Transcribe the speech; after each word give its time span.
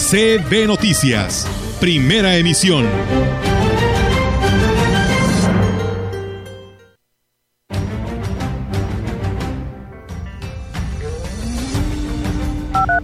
CB 0.00 0.66
Noticias, 0.66 1.46
primera 1.78 2.34
emisión. 2.34 2.86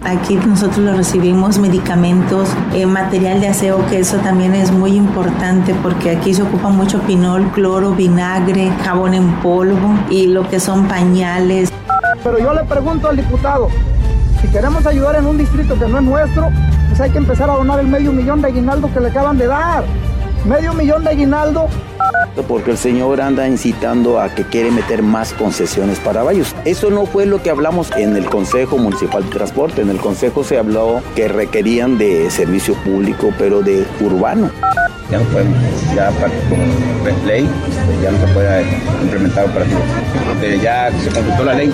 Aquí 0.01 0.35
nosotros 0.35 0.79
lo 0.79 0.97
recibimos 0.97 1.59
medicamentos, 1.59 2.49
eh, 2.73 2.87
material 2.87 3.41
de 3.41 3.49
aseo, 3.49 3.85
que 3.87 3.99
eso 3.99 4.17
también 4.17 4.55
es 4.55 4.71
muy 4.71 4.93
importante 4.93 5.75
porque 5.83 6.09
aquí 6.09 6.33
se 6.33 6.41
ocupa 6.41 6.69
mucho 6.69 6.99
pinol, 7.01 7.51
cloro, 7.51 7.91
vinagre, 7.91 8.71
jabón 8.83 9.13
en 9.13 9.31
polvo 9.41 9.97
y 10.09 10.25
lo 10.25 10.49
que 10.49 10.59
son 10.59 10.87
pañales. 10.87 11.71
Pero 12.23 12.39
yo 12.39 12.53
le 12.53 12.63
pregunto 12.63 13.07
al 13.07 13.17
diputado, 13.17 13.69
si 14.41 14.47
queremos 14.47 14.85
ayudar 14.85 15.15
en 15.15 15.27
un 15.27 15.37
distrito 15.37 15.77
que 15.79 15.87
no 15.87 15.99
es 15.99 16.03
nuestro, 16.03 16.49
pues 16.97 17.09
hay 17.09 17.11
que 17.11 17.19
empezar 17.19 17.47
a 17.47 17.53
donar 17.53 17.79
el 17.79 17.87
medio 17.87 18.11
millón 18.11 18.41
de 18.41 18.47
aguinaldo 18.47 18.91
que 18.91 18.99
le 18.99 19.09
acaban 19.09 19.37
de 19.37 19.45
dar. 19.45 19.83
Medio 20.45 20.73
millón 20.73 21.03
de 21.03 21.11
aguinaldo 21.11 21.67
porque 22.47 22.71
el 22.71 22.77
señor 22.77 23.19
anda 23.19 23.47
incitando 23.47 24.19
a 24.19 24.29
que 24.29 24.43
quiere 24.43 24.71
meter 24.71 25.01
más 25.03 25.33
concesiones 25.33 25.99
para 25.99 26.23
valles. 26.23 26.55
Eso 26.65 26.89
no 26.91 27.05
fue 27.05 27.25
lo 27.25 27.41
que 27.41 27.49
hablamos 27.49 27.91
en 27.97 28.15
el 28.15 28.25
Consejo 28.25 28.77
Municipal 28.77 29.23
de 29.23 29.29
Transporte. 29.29 29.81
En 29.81 29.89
el 29.89 29.97
Consejo 29.97 30.43
se 30.43 30.57
habló 30.57 31.01
que 31.15 31.27
requerían 31.27 31.97
de 31.97 32.29
servicio 32.29 32.75
público, 32.83 33.31
pero 33.37 33.61
de 33.61 33.85
urbano. 33.99 34.49
Ya 35.09 35.17
no 35.17 35.23
podemos, 35.25 35.57
ya 35.95 36.11
con 36.11 37.27
ley, 37.27 37.49
ya 38.03 38.11
no 38.11 38.27
se 38.27 38.33
puede 38.33 38.65
implementar 39.01 39.45
operativos. 39.45 39.83
Ya 40.61 40.91
se 40.91 41.09
consultó 41.09 41.43
la 41.43 41.53
ley. 41.55 41.73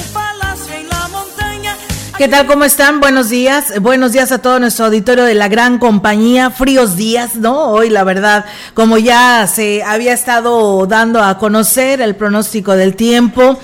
¿Qué 2.21 2.27
tal? 2.27 2.45
¿Cómo 2.45 2.65
están? 2.65 2.99
Buenos 2.99 3.29
días. 3.29 3.73
Buenos 3.81 4.11
días 4.11 4.31
a 4.31 4.37
todo 4.37 4.59
nuestro 4.59 4.85
auditorio 4.85 5.23
de 5.23 5.33
la 5.33 5.47
gran 5.47 5.79
compañía. 5.79 6.51
Fríos 6.51 6.95
días, 6.95 7.35
¿no? 7.35 7.71
Hoy, 7.71 7.89
la 7.89 8.03
verdad, 8.03 8.45
como 8.75 8.99
ya 8.99 9.47
se 9.47 9.81
había 9.81 10.13
estado 10.13 10.85
dando 10.85 11.23
a 11.23 11.39
conocer 11.39 11.99
el 11.99 12.15
pronóstico 12.15 12.75
del 12.75 12.95
tiempo. 12.95 13.57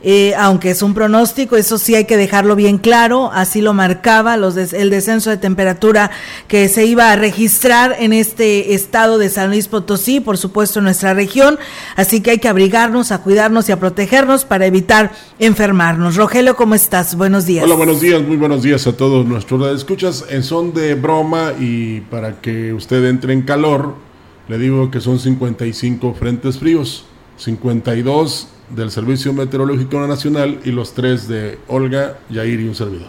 Eh, 0.00 0.32
aunque 0.38 0.70
es 0.70 0.82
un 0.82 0.94
pronóstico, 0.94 1.56
eso 1.56 1.76
sí 1.76 1.96
hay 1.96 2.04
que 2.04 2.16
dejarlo 2.16 2.54
bien 2.54 2.78
claro, 2.78 3.32
así 3.32 3.60
lo 3.60 3.74
marcaba 3.74 4.36
los 4.36 4.56
el 4.56 4.90
descenso 4.90 5.30
de 5.30 5.38
temperatura 5.38 6.12
que 6.46 6.68
se 6.68 6.86
iba 6.86 7.10
a 7.10 7.16
registrar 7.16 7.96
en 7.98 8.12
este 8.12 8.74
estado 8.74 9.18
de 9.18 9.28
San 9.28 9.50
Luis 9.50 9.66
Potosí, 9.66 10.20
por 10.20 10.38
supuesto 10.38 10.78
en 10.78 10.84
nuestra 10.84 11.14
región, 11.14 11.58
así 11.96 12.20
que 12.20 12.30
hay 12.30 12.38
que 12.38 12.46
abrigarnos, 12.46 13.10
a 13.10 13.22
cuidarnos 13.22 13.68
y 13.68 13.72
a 13.72 13.80
protegernos 13.80 14.44
para 14.44 14.66
evitar 14.66 15.10
enfermarnos. 15.40 16.14
Rogelio, 16.14 16.54
¿cómo 16.54 16.76
estás? 16.76 17.16
Buenos 17.16 17.46
días. 17.46 17.64
Hola, 17.64 17.74
buenos 17.74 18.00
días, 18.00 18.22
muy 18.22 18.36
buenos 18.36 18.62
días 18.62 18.86
a 18.86 18.96
todos 18.96 19.26
nuestros 19.26 19.58
escuchas 19.74 20.26
en 20.30 20.44
son 20.44 20.72
de 20.74 20.94
broma 20.94 21.54
y 21.58 22.02
para 22.02 22.40
que 22.40 22.72
usted 22.72 23.04
entre 23.06 23.32
en 23.32 23.42
calor, 23.42 23.96
le 24.46 24.58
digo 24.58 24.92
que 24.92 25.00
son 25.00 25.18
55 25.18 26.14
frentes 26.14 26.58
fríos, 26.58 27.04
52 27.36 28.48
del 28.70 28.90
Servicio 28.90 29.32
Meteorológico 29.32 30.06
Nacional 30.06 30.60
y 30.64 30.70
los 30.70 30.94
tres 30.94 31.28
de 31.28 31.58
Olga, 31.68 32.18
Yair 32.30 32.60
y 32.60 32.68
un 32.68 32.74
servidor. 32.74 33.08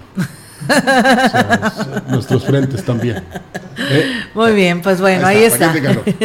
nuestros 2.09 2.45
frentes 2.45 2.83
también. 2.83 3.23
¿Eh? 3.77 4.23
Muy 4.33 4.51
bien, 4.53 4.81
pues 4.81 4.99
bueno, 4.99 5.25
ahí 5.25 5.43
está. 5.43 5.73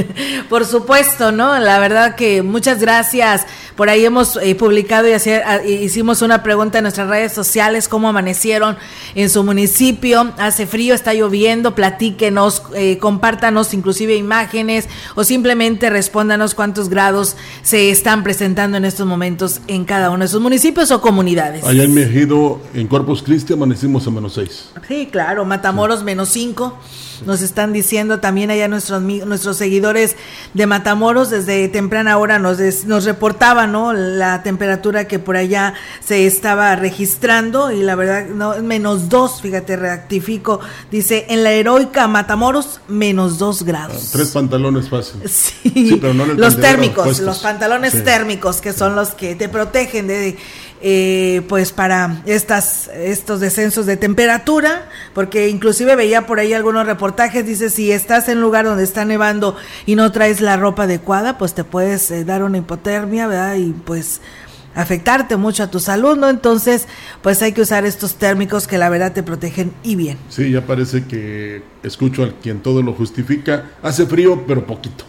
Por 0.48 0.64
supuesto, 0.64 1.32
¿no? 1.32 1.58
La 1.58 1.78
verdad 1.78 2.14
que 2.14 2.42
muchas 2.42 2.80
gracias. 2.80 3.46
Por 3.76 3.88
ahí 3.88 4.04
hemos 4.04 4.36
eh, 4.36 4.54
publicado 4.54 5.08
y 5.08 5.12
ah, 5.12 5.64
hicimos 5.64 6.22
una 6.22 6.44
pregunta 6.44 6.78
en 6.78 6.84
nuestras 6.84 7.08
redes 7.08 7.32
sociales, 7.32 7.88
cómo 7.88 8.08
amanecieron 8.08 8.76
en 9.16 9.28
su 9.28 9.42
municipio. 9.42 10.32
Hace 10.38 10.66
frío, 10.66 10.94
está 10.94 11.12
lloviendo, 11.12 11.74
platíquenos, 11.74 12.62
eh, 12.76 12.98
compártanos 12.98 13.74
inclusive 13.74 14.14
imágenes 14.14 14.88
o 15.16 15.24
simplemente 15.24 15.90
respóndanos 15.90 16.54
cuántos 16.54 16.88
grados 16.88 17.36
se 17.62 17.90
están 17.90 18.22
presentando 18.22 18.76
en 18.76 18.84
estos 18.84 19.06
momentos 19.06 19.60
en 19.66 19.84
cada 19.84 20.10
uno 20.10 20.22
de 20.24 20.28
sus 20.28 20.40
municipios 20.40 20.92
o 20.92 21.00
comunidades. 21.00 21.64
Allá 21.64 21.82
en 21.82 21.94
Mejido, 21.94 22.60
en 22.74 22.86
Corpus 22.86 23.24
Christi, 23.24 23.54
amanecimos 23.54 24.06
en 24.06 24.14
menos 24.14 24.34
6. 24.34 24.70
Sí, 24.86 25.08
claro, 25.10 25.44
Matamoros 25.44 26.04
menos 26.04 26.28
5. 26.28 26.78
Nos 27.26 27.42
están 27.42 27.72
diciendo 27.72 28.18
también 28.18 28.50
allá 28.50 28.68
nuestros, 28.68 29.00
nuestros 29.00 29.56
seguidores 29.56 30.16
de 30.52 30.66
Matamoros, 30.66 31.30
desde 31.30 31.68
temprana 31.68 32.18
hora 32.18 32.38
nos, 32.38 32.58
nos 32.86 33.04
reportaban 33.04 33.63
¿no? 33.66 33.92
la 33.92 34.42
temperatura 34.42 35.06
que 35.06 35.18
por 35.18 35.36
allá 35.36 35.74
se 36.04 36.26
estaba 36.26 36.74
registrando 36.76 37.70
y 37.70 37.82
la 37.82 37.94
verdad, 37.94 38.26
no, 38.26 38.54
menos 38.62 39.08
2, 39.08 39.42
fíjate, 39.42 39.76
rectifico, 39.76 40.60
dice, 40.90 41.26
en 41.28 41.44
la 41.44 41.52
heroica 41.52 42.06
Matamoros, 42.08 42.80
menos 42.88 43.38
2 43.38 43.62
grados. 43.64 43.96
Ah, 44.06 44.10
tres 44.12 44.30
pantalones 44.30 44.88
fácil. 44.88 45.22
Sí, 45.64 45.98
pero 46.00 46.14
no 46.14 46.24
los 46.26 46.60
térmicos, 46.60 47.20
los 47.20 47.38
pantalones 47.40 48.04
térmicos, 48.04 48.60
que 48.60 48.72
son 48.72 48.94
los 48.94 49.10
que 49.10 49.34
te 49.34 49.48
protegen 49.48 50.06
de 50.06 50.36
eh, 50.80 51.42
pues 51.48 51.72
para 51.72 52.22
estas, 52.26 52.88
estos 52.88 53.40
descensos 53.40 53.86
de 53.86 53.96
temperatura, 53.96 54.88
porque 55.14 55.48
inclusive 55.48 55.96
veía 55.96 56.26
por 56.26 56.38
ahí 56.38 56.52
algunos 56.52 56.86
reportajes, 56.86 57.46
dice, 57.46 57.70
si 57.70 57.90
estás 57.90 58.28
en 58.28 58.38
un 58.38 58.44
lugar 58.44 58.64
donde 58.64 58.84
está 58.84 59.04
nevando 59.04 59.56
y 59.86 59.94
no 59.94 60.12
traes 60.12 60.40
la 60.40 60.56
ropa 60.56 60.84
adecuada, 60.84 61.38
pues 61.38 61.54
te 61.54 61.64
puedes 61.64 62.10
eh, 62.10 62.24
dar 62.24 62.42
una 62.42 62.58
hipotermia, 62.58 63.26
¿verdad? 63.26 63.56
Y 63.56 63.72
pues 63.72 64.20
afectarte 64.74 65.36
mucho 65.36 65.62
a 65.62 65.70
tu 65.70 65.80
salud, 65.80 66.16
¿no? 66.16 66.28
Entonces, 66.28 66.86
pues 67.22 67.40
hay 67.42 67.52
que 67.52 67.62
usar 67.62 67.84
estos 67.84 68.16
térmicos 68.16 68.66
que 68.66 68.78
la 68.78 68.88
verdad 68.88 69.12
te 69.12 69.22
protegen 69.22 69.72
y 69.82 69.96
bien. 69.96 70.18
Sí, 70.28 70.50
ya 70.50 70.66
parece 70.66 71.04
que 71.06 71.62
escucho 71.82 72.24
a 72.24 72.32
quien 72.42 72.60
todo 72.60 72.82
lo 72.82 72.92
justifica. 72.92 73.70
Hace 73.82 74.06
frío, 74.06 74.44
pero 74.46 74.66
poquito. 74.66 75.04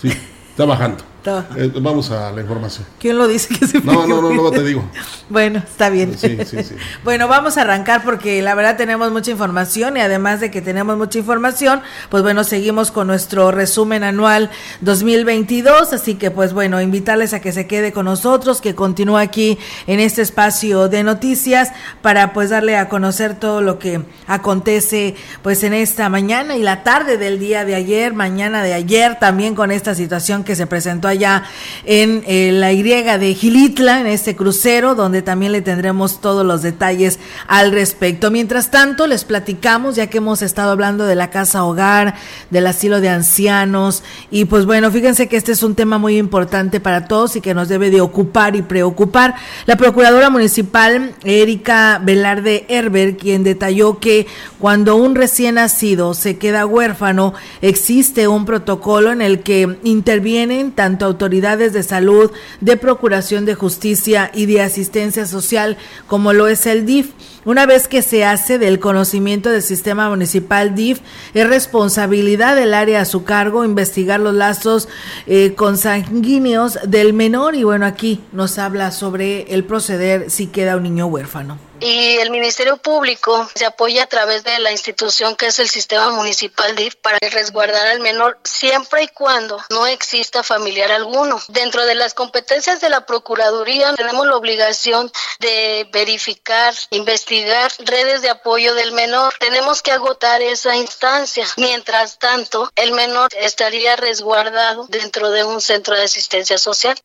Sí, 0.00 0.08
está 0.50 0.64
bajando. 0.64 1.09
Eh, 1.56 1.72
vamos 1.80 2.10
a 2.10 2.30
la 2.32 2.40
información. 2.40 2.86
¿Quién 2.98 3.18
lo 3.18 3.28
dice 3.28 3.54
que 3.54 3.66
se 3.66 3.80
No, 3.82 4.06
no, 4.06 4.22
no, 4.22 4.30
no 4.30 4.50
te 4.50 4.62
digo. 4.62 4.82
bueno, 5.28 5.58
está 5.58 5.90
bien. 5.90 6.16
Sí, 6.16 6.38
sí, 6.46 6.62
sí. 6.62 6.74
bueno, 7.04 7.28
vamos 7.28 7.58
a 7.58 7.62
arrancar 7.62 8.02
porque 8.04 8.40
la 8.40 8.54
verdad 8.54 8.76
tenemos 8.76 9.12
mucha 9.12 9.30
información 9.30 9.96
y 9.96 10.00
además 10.00 10.40
de 10.40 10.50
que 10.50 10.62
tenemos 10.62 10.96
mucha 10.96 11.18
información, 11.18 11.82
pues 12.08 12.22
bueno, 12.22 12.42
seguimos 12.44 12.90
con 12.90 13.06
nuestro 13.06 13.50
resumen 13.50 14.02
anual 14.02 14.50
2022, 14.80 15.92
así 15.92 16.14
que 16.14 16.30
pues 16.30 16.54
bueno, 16.54 16.80
invitarles 16.80 17.34
a 17.34 17.40
que 17.40 17.52
se 17.52 17.66
quede 17.66 17.92
con 17.92 18.06
nosotros, 18.06 18.60
que 18.60 18.74
continúe 18.74 19.18
aquí 19.18 19.58
en 19.86 20.00
este 20.00 20.22
espacio 20.22 20.88
de 20.88 21.02
noticias 21.02 21.72
para 22.00 22.32
pues 22.32 22.50
darle 22.50 22.76
a 22.76 22.88
conocer 22.88 23.38
todo 23.38 23.60
lo 23.60 23.78
que 23.78 24.02
acontece 24.26 25.16
pues 25.42 25.62
en 25.64 25.74
esta 25.74 26.08
mañana 26.08 26.56
y 26.56 26.62
la 26.62 26.82
tarde 26.82 27.18
del 27.18 27.38
día 27.38 27.64
de 27.64 27.74
ayer, 27.74 28.14
mañana 28.14 28.62
de 28.62 28.72
ayer 28.72 29.18
también 29.18 29.54
con 29.54 29.70
esta 29.70 29.94
situación 29.94 30.44
que 30.44 30.56
se 30.56 30.66
presentó 30.66 31.09
allá 31.10 31.44
en 31.84 32.22
eh, 32.26 32.50
la 32.52 32.72
Y 32.72 32.82
de 32.82 33.34
Gilitla, 33.34 34.00
en 34.00 34.06
este 34.06 34.34
crucero, 34.34 34.94
donde 34.94 35.22
también 35.22 35.52
le 35.52 35.62
tendremos 35.62 36.20
todos 36.20 36.44
los 36.44 36.62
detalles 36.62 37.18
al 37.46 37.72
respecto. 37.72 38.30
Mientras 38.30 38.70
tanto, 38.70 39.06
les 39.06 39.24
platicamos, 39.24 39.96
ya 39.96 40.08
que 40.08 40.18
hemos 40.18 40.42
estado 40.42 40.70
hablando 40.72 41.04
de 41.06 41.14
la 41.14 41.30
casa 41.30 41.64
hogar, 41.64 42.14
del 42.50 42.66
asilo 42.66 43.00
de 43.00 43.10
ancianos, 43.10 44.02
y 44.30 44.46
pues 44.46 44.66
bueno, 44.66 44.90
fíjense 44.90 45.28
que 45.28 45.36
este 45.36 45.52
es 45.52 45.62
un 45.62 45.74
tema 45.74 45.98
muy 45.98 46.16
importante 46.16 46.80
para 46.80 47.06
todos 47.06 47.36
y 47.36 47.40
que 47.40 47.54
nos 47.54 47.68
debe 47.68 47.90
de 47.90 48.00
ocupar 48.00 48.56
y 48.56 48.62
preocupar. 48.62 49.34
La 49.66 49.76
Procuradora 49.76 50.30
Municipal, 50.30 51.14
Erika 51.24 52.00
Velarde 52.02 52.66
Herber, 52.68 53.16
quien 53.16 53.44
detalló 53.44 53.98
que 53.98 54.26
cuando 54.58 54.96
un 54.96 55.14
recién 55.14 55.56
nacido 55.56 56.14
se 56.14 56.38
queda 56.38 56.66
huérfano, 56.66 57.34
existe 57.62 58.28
un 58.28 58.44
protocolo 58.44 59.12
en 59.12 59.22
el 59.22 59.40
que 59.40 59.78
intervienen 59.84 60.72
tanto 60.72 60.99
autoridades 61.04 61.72
de 61.72 61.82
salud, 61.82 62.30
de 62.60 62.76
procuración 62.76 63.44
de 63.44 63.54
justicia 63.54 64.30
y 64.34 64.46
de 64.46 64.62
asistencia 64.62 65.26
social, 65.26 65.76
como 66.06 66.32
lo 66.32 66.48
es 66.48 66.66
el 66.66 66.86
DIF. 66.86 67.12
Una 67.44 67.64
vez 67.64 67.88
que 67.88 68.02
se 68.02 68.24
hace 68.24 68.58
del 68.58 68.78
conocimiento 68.78 69.50
del 69.50 69.62
sistema 69.62 70.08
municipal 70.08 70.74
DIF, 70.74 71.00
es 71.32 71.48
responsabilidad 71.48 72.56
del 72.56 72.74
área 72.74 73.00
a 73.00 73.06
su 73.06 73.24
cargo 73.24 73.64
investigar 73.64 74.20
los 74.20 74.34
lazos 74.34 74.88
eh, 75.26 75.54
consanguíneos 75.54 76.78
del 76.86 77.12
menor 77.12 77.54
y 77.54 77.64
bueno, 77.64 77.86
aquí 77.86 78.20
nos 78.32 78.58
habla 78.58 78.90
sobre 78.90 79.42
el 79.54 79.64
proceder 79.64 80.30
si 80.30 80.48
queda 80.48 80.76
un 80.76 80.82
niño 80.82 81.06
huérfano 81.06 81.69
y 81.80 82.18
el 82.18 82.30
Ministerio 82.30 82.76
Público 82.76 83.48
se 83.54 83.64
apoya 83.64 84.04
a 84.04 84.06
través 84.06 84.44
de 84.44 84.58
la 84.58 84.70
institución 84.70 85.36
que 85.36 85.46
es 85.46 85.58
el 85.58 85.68
sistema 85.68 86.10
municipal 86.10 86.76
DIF 86.76 86.96
para 86.96 87.18
resguardar 87.30 87.86
al 87.86 88.00
menor 88.00 88.38
siempre 88.44 89.02
y 89.02 89.08
cuando 89.08 89.62
no 89.70 89.86
exista 89.86 90.42
familiar 90.42 90.92
alguno. 90.92 91.40
Dentro 91.48 91.84
de 91.86 91.94
las 91.94 92.14
competencias 92.14 92.80
de 92.80 92.90
la 92.90 93.06
Procuraduría 93.06 93.94
tenemos 93.94 94.26
la 94.26 94.36
obligación 94.36 95.10
de 95.38 95.88
verificar, 95.92 96.74
investigar 96.90 97.72
redes 97.78 98.22
de 98.22 98.30
apoyo 98.30 98.74
del 98.74 98.92
menor. 98.92 99.34
Tenemos 99.38 99.82
que 99.82 99.92
agotar 99.92 100.42
esa 100.42 100.76
instancia. 100.76 101.46
Mientras 101.56 102.18
tanto, 102.18 102.70
el 102.76 102.92
menor 102.92 103.30
estaría 103.36 103.96
resguardado 103.96 104.86
dentro 104.88 105.30
de 105.30 105.44
un 105.44 105.60
centro 105.60 105.96
de 105.96 106.04
asistencia 106.04 106.58
social. 106.58 106.96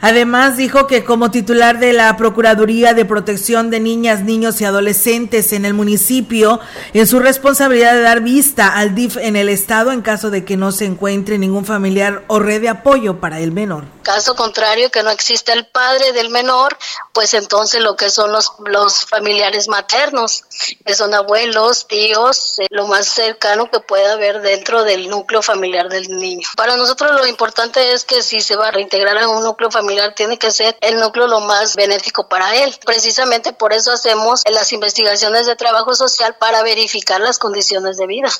Además, 0.00 0.56
dijo 0.56 0.86
que 0.86 1.04
como 1.04 1.30
titular 1.30 1.78
de 1.78 1.92
la 1.92 2.16
Procuraduría 2.16 2.94
de 2.94 3.04
Protección 3.04 3.68
de 3.68 3.80
Niñas, 3.80 4.22
Niños 4.22 4.60
y 4.60 4.64
Adolescentes 4.64 5.52
en 5.52 5.66
el 5.66 5.74
municipio, 5.74 6.58
en 6.94 7.06
su 7.06 7.20
responsabilidad 7.20 7.92
de 7.92 8.00
dar 8.00 8.20
vista 8.20 8.68
al 8.68 8.94
DIF 8.94 9.18
en 9.18 9.36
el 9.36 9.50
Estado 9.50 9.92
en 9.92 10.00
caso 10.00 10.30
de 10.30 10.44
que 10.44 10.56
no 10.56 10.72
se 10.72 10.86
encuentre 10.86 11.36
ningún 11.36 11.66
familiar 11.66 12.24
o 12.28 12.38
red 12.38 12.62
de 12.62 12.70
apoyo 12.70 13.20
para 13.20 13.40
el 13.40 13.52
menor. 13.52 13.84
Caso 14.02 14.34
contrario, 14.34 14.90
que 14.90 15.02
no 15.02 15.10
existe 15.10 15.52
el 15.52 15.66
padre 15.66 16.12
del 16.12 16.30
menor, 16.30 16.76
pues 17.12 17.34
entonces 17.34 17.82
lo 17.82 17.96
que 17.96 18.10
son 18.10 18.32
los, 18.32 18.52
los 18.64 19.04
familiares 19.04 19.68
maternos, 19.68 20.44
que 20.84 20.94
son 20.94 21.12
abuelos, 21.12 21.86
tíos, 21.86 22.58
eh, 22.58 22.66
lo 22.70 22.86
más 22.86 23.06
cercano 23.06 23.70
que 23.70 23.80
pueda 23.80 24.14
haber 24.14 24.40
dentro 24.40 24.82
del 24.82 25.08
núcleo 25.08 25.42
familiar 25.42 25.88
del 25.90 26.08
niño. 26.08 26.48
Para 26.56 26.76
nosotros 26.76 27.12
lo 27.12 27.26
importante 27.26 27.92
es 27.92 28.04
que 28.04 28.22
si 28.22 28.40
se 28.40 28.56
va 28.56 28.68
a 28.68 28.70
reintegrar 28.70 29.18
a 29.18 29.28
un 29.28 29.44
núcleo 29.44 29.70
familiar, 29.70 29.89
tiene 30.14 30.38
que 30.38 30.50
ser 30.50 30.76
el 30.80 30.98
núcleo 30.98 31.26
lo 31.26 31.40
más 31.40 31.76
benéfico 31.76 32.28
para 32.28 32.54
él. 32.56 32.74
Precisamente 32.84 33.52
por 33.52 33.72
eso 33.72 33.92
hacemos 33.92 34.42
las 34.50 34.72
investigaciones 34.72 35.46
de 35.46 35.56
trabajo 35.56 35.94
social 35.94 36.36
para 36.38 36.62
verificar 36.62 37.20
las 37.20 37.38
condiciones 37.38 37.96
de 37.96 38.06
vida. 38.06 38.30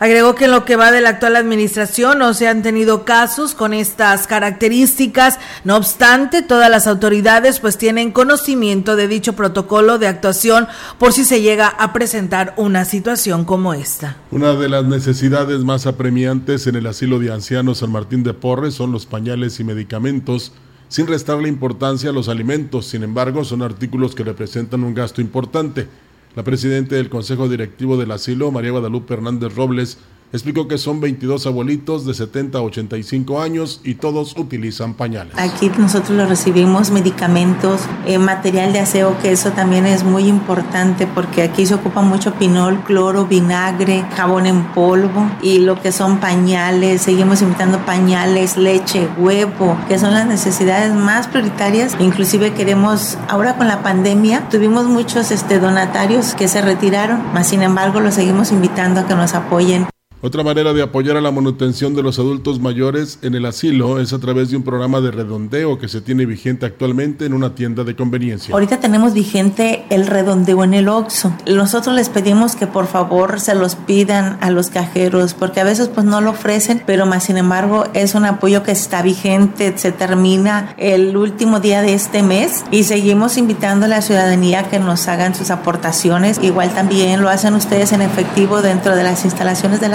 Agregó 0.00 0.34
que 0.34 0.46
en 0.46 0.52
lo 0.52 0.64
que 0.64 0.76
va 0.76 0.90
de 0.92 1.02
la 1.02 1.10
actual 1.10 1.36
administración 1.36 2.20
no 2.20 2.32
se 2.32 2.48
han 2.48 2.62
tenido 2.62 3.04
casos 3.04 3.54
con 3.54 3.74
estas 3.74 4.26
características. 4.26 5.38
No 5.62 5.76
obstante, 5.76 6.40
todas 6.40 6.70
las 6.70 6.86
autoridades 6.86 7.60
pues 7.60 7.76
tienen 7.76 8.10
conocimiento 8.10 8.96
de 8.96 9.08
dicho 9.08 9.34
protocolo 9.34 9.98
de 9.98 10.06
actuación 10.06 10.68
por 10.98 11.12
si 11.12 11.26
se 11.26 11.42
llega 11.42 11.68
a 11.68 11.92
presentar 11.92 12.54
una 12.56 12.86
situación 12.86 13.44
como 13.44 13.74
esta. 13.74 14.16
Una 14.30 14.54
de 14.54 14.70
las 14.70 14.86
necesidades 14.86 15.64
más 15.64 15.86
apremiantes 15.86 16.66
en 16.66 16.76
el 16.76 16.86
asilo 16.86 17.18
de 17.18 17.30
ancianos 17.30 17.80
San 17.80 17.92
Martín 17.92 18.22
de 18.22 18.32
Porres 18.32 18.72
son 18.72 18.92
los 18.92 19.04
pañales 19.04 19.60
y 19.60 19.64
medicamentos 19.64 20.52
sin 20.90 21.06
restarle 21.06 21.48
importancia 21.48 22.10
a 22.10 22.12
los 22.12 22.28
alimentos. 22.28 22.84
Sin 22.86 23.04
embargo, 23.04 23.44
son 23.44 23.62
artículos 23.62 24.14
que 24.14 24.24
representan 24.24 24.82
un 24.82 24.92
gasto 24.92 25.20
importante. 25.22 25.86
La 26.34 26.42
presidenta 26.42 26.96
del 26.96 27.08
Consejo 27.08 27.48
Directivo 27.48 27.96
del 27.96 28.10
Asilo, 28.10 28.50
María 28.50 28.72
Guadalupe 28.72 29.14
Hernández 29.14 29.54
Robles, 29.54 29.98
Explicó 30.32 30.68
que 30.68 30.78
son 30.78 31.00
22 31.00 31.44
abuelitos 31.46 32.06
de 32.06 32.14
70 32.14 32.58
a 32.58 32.62
85 32.62 33.40
años 33.40 33.80
y 33.82 33.94
todos 33.94 34.36
utilizan 34.38 34.94
pañales. 34.94 35.34
Aquí 35.36 35.72
nosotros 35.76 36.16
lo 36.16 36.24
recibimos 36.26 36.92
medicamentos, 36.92 37.80
eh, 38.06 38.18
material 38.18 38.72
de 38.72 38.78
aseo, 38.78 39.18
que 39.18 39.32
eso 39.32 39.50
también 39.50 39.86
es 39.86 40.04
muy 40.04 40.28
importante 40.28 41.08
porque 41.08 41.42
aquí 41.42 41.66
se 41.66 41.74
ocupa 41.74 42.02
mucho 42.02 42.32
pinol, 42.34 42.78
cloro, 42.84 43.26
vinagre, 43.26 44.04
jabón 44.14 44.46
en 44.46 44.62
polvo 44.72 45.28
y 45.42 45.58
lo 45.58 45.80
que 45.82 45.90
son 45.90 46.18
pañales. 46.20 47.02
Seguimos 47.02 47.42
invitando 47.42 47.84
pañales, 47.84 48.56
leche, 48.56 49.08
huevo, 49.18 49.76
que 49.88 49.98
son 49.98 50.14
las 50.14 50.28
necesidades 50.28 50.94
más 50.94 51.26
prioritarias. 51.26 51.96
Inclusive 51.98 52.54
queremos, 52.54 53.18
ahora 53.28 53.56
con 53.56 53.66
la 53.66 53.82
pandemia, 53.82 54.48
tuvimos 54.48 54.86
muchos 54.86 55.32
este, 55.32 55.58
donatarios 55.58 56.34
que 56.34 56.46
se 56.46 56.62
retiraron, 56.62 57.20
mas 57.34 57.48
sin 57.48 57.62
embargo 57.62 57.98
los 57.98 58.14
seguimos 58.14 58.52
invitando 58.52 59.00
a 59.00 59.06
que 59.08 59.16
nos 59.16 59.34
apoyen. 59.34 59.89
Otra 60.22 60.42
manera 60.42 60.74
de 60.74 60.82
apoyar 60.82 61.16
a 61.16 61.22
la 61.22 61.30
manutención 61.30 61.94
de 61.94 62.02
los 62.02 62.18
adultos 62.18 62.60
mayores 62.60 63.18
en 63.22 63.34
el 63.34 63.46
asilo 63.46 63.98
es 63.98 64.12
a 64.12 64.18
través 64.18 64.50
de 64.50 64.58
un 64.58 64.62
programa 64.62 65.00
de 65.00 65.10
redondeo 65.10 65.78
que 65.78 65.88
se 65.88 66.02
tiene 66.02 66.26
vigente 66.26 66.66
actualmente 66.66 67.24
en 67.24 67.32
una 67.32 67.54
tienda 67.54 67.84
de 67.84 67.96
conveniencia. 67.96 68.52
Ahorita 68.52 68.80
tenemos 68.80 69.14
vigente 69.14 69.86
el 69.88 70.06
redondeo 70.06 70.62
en 70.62 70.74
el 70.74 70.88
OXO. 70.90 71.32
Nosotros 71.46 71.94
les 71.94 72.10
pedimos 72.10 72.54
que 72.54 72.66
por 72.66 72.86
favor 72.86 73.40
se 73.40 73.54
los 73.54 73.76
pidan 73.76 74.36
a 74.42 74.50
los 74.50 74.68
cajeros 74.68 75.32
porque 75.32 75.60
a 75.60 75.64
veces 75.64 75.88
pues 75.88 76.04
no 76.04 76.20
lo 76.20 76.32
ofrecen, 76.32 76.82
pero 76.84 77.06
más 77.06 77.24
sin 77.24 77.38
embargo 77.38 77.84
es 77.94 78.14
un 78.14 78.26
apoyo 78.26 78.62
que 78.62 78.72
está 78.72 79.00
vigente, 79.00 79.72
se 79.78 79.90
termina 79.90 80.74
el 80.76 81.16
último 81.16 81.60
día 81.60 81.80
de 81.80 81.94
este 81.94 82.22
mes 82.22 82.62
y 82.70 82.84
seguimos 82.84 83.38
invitando 83.38 83.86
a 83.86 83.88
la 83.88 84.02
ciudadanía 84.02 84.68
que 84.68 84.80
nos 84.80 85.08
hagan 85.08 85.34
sus 85.34 85.50
aportaciones. 85.50 86.38
Igual 86.42 86.74
también 86.74 87.22
lo 87.22 87.30
hacen 87.30 87.54
ustedes 87.54 87.92
en 87.92 88.02
efectivo 88.02 88.60
dentro 88.60 88.94
de 88.94 89.02
las 89.02 89.24
instalaciones 89.24 89.80
de 89.80 89.88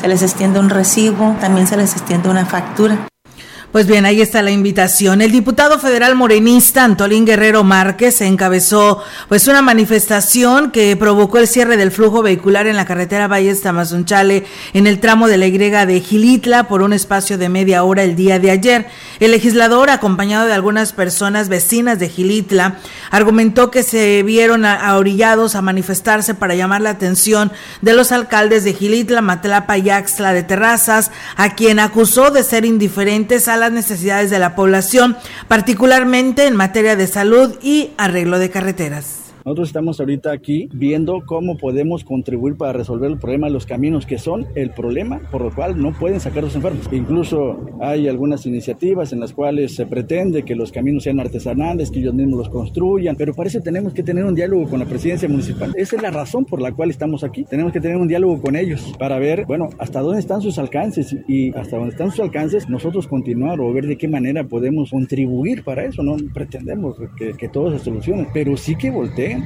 se 0.00 0.08
les 0.08 0.22
extiende 0.22 0.58
un 0.58 0.70
recibo, 0.70 1.36
también 1.40 1.66
se 1.66 1.76
les 1.76 1.92
extiende 1.92 2.30
una 2.30 2.46
factura. 2.46 3.08
Pues 3.70 3.86
bien, 3.86 4.06
ahí 4.06 4.22
está 4.22 4.40
la 4.40 4.50
invitación. 4.50 5.20
El 5.20 5.30
diputado 5.30 5.78
federal 5.78 6.14
morenista 6.14 6.84
Antolín 6.84 7.26
Guerrero 7.26 7.64
Márquez 7.64 8.22
encabezó 8.22 9.04
pues 9.28 9.46
una 9.46 9.60
manifestación 9.60 10.70
que 10.70 10.96
provocó 10.96 11.36
el 11.36 11.46
cierre 11.46 11.76
del 11.76 11.92
flujo 11.92 12.22
vehicular 12.22 12.66
en 12.66 12.76
la 12.76 12.86
carretera 12.86 13.28
Valles 13.28 13.60
Tamazunchale 13.60 14.46
en 14.72 14.86
el 14.86 15.00
tramo 15.00 15.28
de 15.28 15.36
la 15.36 15.46
Y 15.46 15.58
de 15.58 16.00
Gilitla 16.00 16.66
por 16.66 16.80
un 16.80 16.94
espacio 16.94 17.36
de 17.36 17.50
media 17.50 17.84
hora 17.84 18.04
el 18.04 18.16
día 18.16 18.38
de 18.38 18.50
ayer. 18.50 18.86
El 19.20 19.32
legislador, 19.32 19.90
acompañado 19.90 20.46
de 20.46 20.54
algunas 20.54 20.94
personas 20.94 21.50
vecinas 21.50 21.98
de 21.98 22.08
Gilitla, 22.08 22.78
argumentó 23.10 23.70
que 23.70 23.82
se 23.82 24.22
vieron 24.22 24.64
orillados 24.64 25.56
a 25.56 25.60
manifestarse 25.60 26.32
para 26.32 26.54
llamar 26.54 26.80
la 26.80 26.90
atención 26.90 27.52
de 27.82 27.92
los 27.92 28.12
alcaldes 28.12 28.64
de 28.64 28.72
Gilitla, 28.72 29.20
Matlapa 29.20 29.76
y 29.76 29.90
Axla 29.90 30.32
de 30.32 30.42
Terrazas, 30.42 31.10
a 31.36 31.54
quien 31.54 31.80
acusó 31.80 32.30
de 32.30 32.42
ser 32.42 32.64
indiferentes 32.64 33.46
a 33.48 33.57
las 33.58 33.72
necesidades 33.72 34.30
de 34.30 34.38
la 34.38 34.54
población, 34.54 35.16
particularmente 35.48 36.46
en 36.46 36.56
materia 36.56 36.96
de 36.96 37.06
salud 37.06 37.56
y 37.62 37.92
arreglo 37.98 38.38
de 38.38 38.50
carreteras. 38.50 39.27
Nosotros 39.48 39.70
estamos 39.70 39.98
ahorita 39.98 40.30
aquí 40.30 40.68
viendo 40.74 41.22
cómo 41.24 41.56
podemos 41.56 42.04
contribuir 42.04 42.58
para 42.58 42.74
resolver 42.74 43.10
el 43.10 43.18
problema 43.18 43.46
de 43.46 43.54
los 43.54 43.64
caminos, 43.64 44.04
que 44.04 44.18
son 44.18 44.46
el 44.54 44.72
problema 44.72 45.22
por 45.30 45.40
lo 45.40 45.54
cual 45.54 45.80
no 45.80 45.94
pueden 45.94 46.20
sacar 46.20 46.44
los 46.44 46.54
enfermos. 46.54 46.86
Incluso 46.92 47.58
hay 47.80 48.08
algunas 48.08 48.44
iniciativas 48.44 49.14
en 49.14 49.20
las 49.20 49.32
cuales 49.32 49.74
se 49.74 49.86
pretende 49.86 50.42
que 50.42 50.54
los 50.54 50.70
caminos 50.70 51.04
sean 51.04 51.18
artesanales, 51.18 51.90
que 51.90 52.00
ellos 52.00 52.12
mismos 52.12 52.40
los 52.40 52.50
construyan, 52.50 53.16
pero 53.16 53.32
para 53.32 53.48
eso 53.48 53.62
tenemos 53.62 53.94
que 53.94 54.02
tener 54.02 54.26
un 54.26 54.34
diálogo 54.34 54.68
con 54.68 54.80
la 54.80 54.84
presidencia 54.84 55.30
municipal. 55.30 55.72
Esa 55.78 55.96
es 55.96 56.02
la 56.02 56.10
razón 56.10 56.44
por 56.44 56.60
la 56.60 56.72
cual 56.72 56.90
estamos 56.90 57.24
aquí. 57.24 57.44
Tenemos 57.44 57.72
que 57.72 57.80
tener 57.80 57.96
un 57.96 58.06
diálogo 58.06 58.42
con 58.42 58.54
ellos 58.54 58.94
para 58.98 59.18
ver, 59.18 59.46
bueno, 59.46 59.70
hasta 59.78 60.00
dónde 60.00 60.20
están 60.20 60.42
sus 60.42 60.58
alcances 60.58 61.16
y 61.26 61.56
hasta 61.56 61.78
dónde 61.78 61.92
están 61.92 62.10
sus 62.10 62.20
alcances, 62.20 62.68
nosotros 62.68 63.08
continuar 63.08 63.60
o 63.60 63.72
ver 63.72 63.86
de 63.86 63.96
qué 63.96 64.08
manera 64.08 64.44
podemos 64.44 64.90
contribuir 64.90 65.64
para 65.64 65.86
eso. 65.86 66.02
No 66.02 66.18
pretendemos 66.34 66.98
que, 67.16 67.32
que 67.32 67.48
todo 67.48 67.70
se 67.70 67.82
solucione, 67.82 68.28
pero 68.34 68.54
sí 68.54 68.76
que 68.76 68.90
volteen 68.90 69.37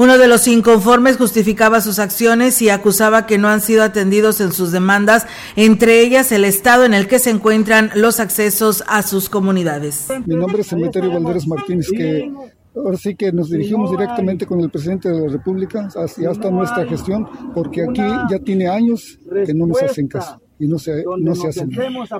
uno 0.00 0.16
de 0.16 0.28
los 0.28 0.48
inconformes 0.48 1.18
justificaba 1.18 1.82
sus 1.82 1.98
acciones 1.98 2.62
y 2.62 2.70
acusaba 2.70 3.26
que 3.26 3.36
no 3.36 3.48
han 3.48 3.60
sido 3.60 3.82
atendidos 3.82 4.40
en 4.40 4.50
sus 4.50 4.72
demandas, 4.72 5.26
entre 5.56 6.00
ellas 6.00 6.32
el 6.32 6.46
estado 6.46 6.86
en 6.86 6.94
el 6.94 7.06
que 7.06 7.18
se 7.18 7.28
encuentran 7.28 7.90
los 7.94 8.18
accesos 8.18 8.82
a 8.88 9.02
sus 9.02 9.28
comunidades. 9.28 10.08
Mi 10.24 10.36
nombre 10.36 10.62
es 10.62 10.68
Cementerio 10.68 11.12
Valderes 11.12 11.46
Martínez, 11.46 11.90
que 11.90 12.32
ahora 12.74 12.96
sí 12.96 13.14
que 13.14 13.30
nos 13.30 13.50
dirigimos 13.50 13.90
directamente 13.90 14.46
con 14.46 14.60
el 14.60 14.70
presidente 14.70 15.10
de 15.10 15.20
la 15.20 15.32
República 15.32 15.86
hacia 15.94 16.30
hasta 16.30 16.50
nuestra 16.50 16.86
gestión, 16.86 17.28
porque 17.52 17.82
aquí 17.82 18.00
ya 18.30 18.38
tiene 18.38 18.68
años 18.68 19.18
que 19.44 19.52
no 19.52 19.66
nos 19.66 19.82
hacen 19.82 20.08
caso. 20.08 20.40
y 20.58 20.66
no 20.66 20.78
se, 20.78 21.04
no 21.18 21.34
se 21.34 21.48
hace 21.48 21.66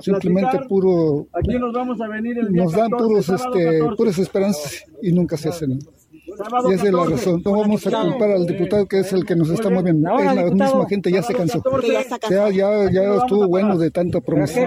Simplemente 0.01 0.59
puro, 0.69 1.25
aquí 1.33 1.57
nos 1.57 1.73
vamos 1.73 1.99
a 1.99 2.07
venir 2.07 2.37
el 2.37 2.53
nos 2.53 2.73
dan 2.73 2.91
puros, 2.91 3.27
este, 3.27 3.81
puras 3.97 4.19
esperanzas 4.19 4.83
y 5.01 5.11
nunca 5.11 5.35
se 5.35 5.49
hacen. 5.49 5.79
Y 6.69 6.73
esa 6.73 6.85
es 6.85 6.93
la 6.93 7.05
razón. 7.05 7.41
No 7.45 7.51
vamos 7.51 7.87
a 7.87 8.01
culpar 8.01 8.31
al 8.31 8.45
diputado 8.45 8.87
que 8.87 8.99
es 8.99 9.13
el 9.13 9.25
que 9.25 9.35
nos 9.35 9.49
está 9.49 9.69
moviendo. 9.69 10.17
Es 10.19 10.35
la 10.35 10.43
misma 10.45 10.87
gente 10.87 11.11
ya 11.11 11.23
se 11.23 11.33
cansó. 11.33 11.61
Ya, 12.29 12.49
ya, 12.49 12.91
ya 12.91 13.15
estuvo 13.15 13.47
bueno 13.47 13.77
de 13.77 13.91
tanta 13.91 14.21
promesa. 14.21 14.61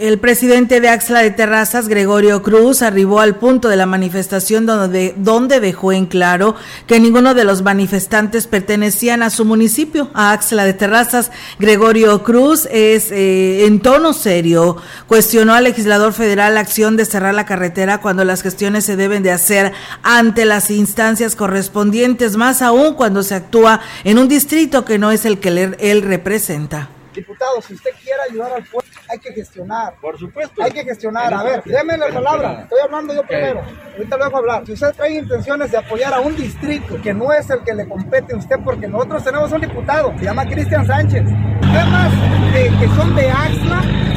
El 0.00 0.18
presidente 0.18 0.80
de 0.80 0.88
Axla 0.88 1.22
de 1.22 1.30
Terrazas, 1.30 1.88
Gregorio 1.88 2.42
Cruz, 2.42 2.82
arribó 2.82 3.20
al 3.20 3.36
punto 3.36 3.68
de 3.68 3.76
la 3.76 3.86
manifestación 3.86 4.66
donde, 4.66 5.14
donde 5.16 5.60
dejó 5.60 5.92
en 5.92 6.06
claro 6.06 6.54
que 6.86 7.00
ninguno 7.00 7.34
de 7.34 7.44
los 7.44 7.62
manifestantes 7.62 8.46
pertenecían 8.46 9.22
a 9.22 9.30
su 9.30 9.44
municipio, 9.44 10.10
a 10.14 10.32
Axla 10.32 10.64
de 10.64 10.74
Terrazas. 10.74 11.30
Gregorio 11.58 12.22
Cruz 12.22 12.68
es 12.70 13.10
eh, 13.10 13.66
en 13.66 13.80
tono 13.80 14.12
serio, 14.12 14.76
cuestionó 15.06 15.54
al 15.54 15.64
legislador 15.64 16.12
federal 16.12 16.54
la 16.54 16.60
acción 16.60 16.96
de 16.96 17.04
cerrar 17.04 17.34
la 17.34 17.46
carretera 17.46 18.00
cuando 18.00 18.24
las 18.24 18.42
gestiones 18.42 18.84
se 18.84 18.96
deben 18.96 19.22
de 19.22 19.32
hacer 19.32 19.72
ante 20.02 20.44
las 20.44 20.70
instancias 20.70 21.36
correspondientes, 21.36 22.36
más 22.36 22.62
aún 22.62 22.94
cuando 22.94 23.22
se 23.22 23.34
actúa 23.34 23.80
en 24.04 24.18
un 24.18 24.28
distrito 24.28 24.84
que 24.84 24.98
no 24.98 25.10
es 25.10 25.24
el 25.24 25.38
que 25.38 25.74
él 25.78 26.02
representa. 26.02 26.90
Diputado, 27.16 27.62
si 27.62 27.72
usted 27.72 27.90
quiere 28.02 28.20
ayudar 28.28 28.52
al 28.52 28.64
pueblo, 28.64 28.90
hay 29.08 29.18
que 29.18 29.32
gestionar. 29.32 29.94
Por 30.02 30.18
supuesto. 30.18 30.62
Hay 30.62 30.70
que 30.70 30.84
gestionar. 30.84 31.32
A 31.32 31.42
ver, 31.42 31.62
déme 31.64 31.96
la 31.96 32.08
palabra. 32.08 32.60
Estoy 32.64 32.78
hablando 32.80 33.14
yo 33.14 33.22
primero. 33.22 33.62
Ahorita 33.92 34.16
luego 34.18 34.36
hablar. 34.36 34.66
Si 34.66 34.72
usted 34.72 34.92
trae 34.92 35.14
intenciones 35.14 35.70
de 35.70 35.78
apoyar 35.78 36.12
a 36.12 36.20
un 36.20 36.36
distrito 36.36 37.00
que 37.02 37.14
no 37.14 37.32
es 37.32 37.48
el 37.48 37.64
que 37.64 37.74
le 37.74 37.88
compete 37.88 38.34
a 38.34 38.36
usted, 38.36 38.56
porque 38.62 38.86
nosotros 38.86 39.24
tenemos 39.24 39.50
un 39.50 39.62
diputado, 39.62 40.12
se 40.18 40.24
llama 40.24 40.44
Cristian 40.44 40.86
Sánchez. 40.86 41.24
Temas 41.60 42.12
que 42.52 42.88
son 42.96 43.16
de 43.16 43.30
AXLA 43.30 44.15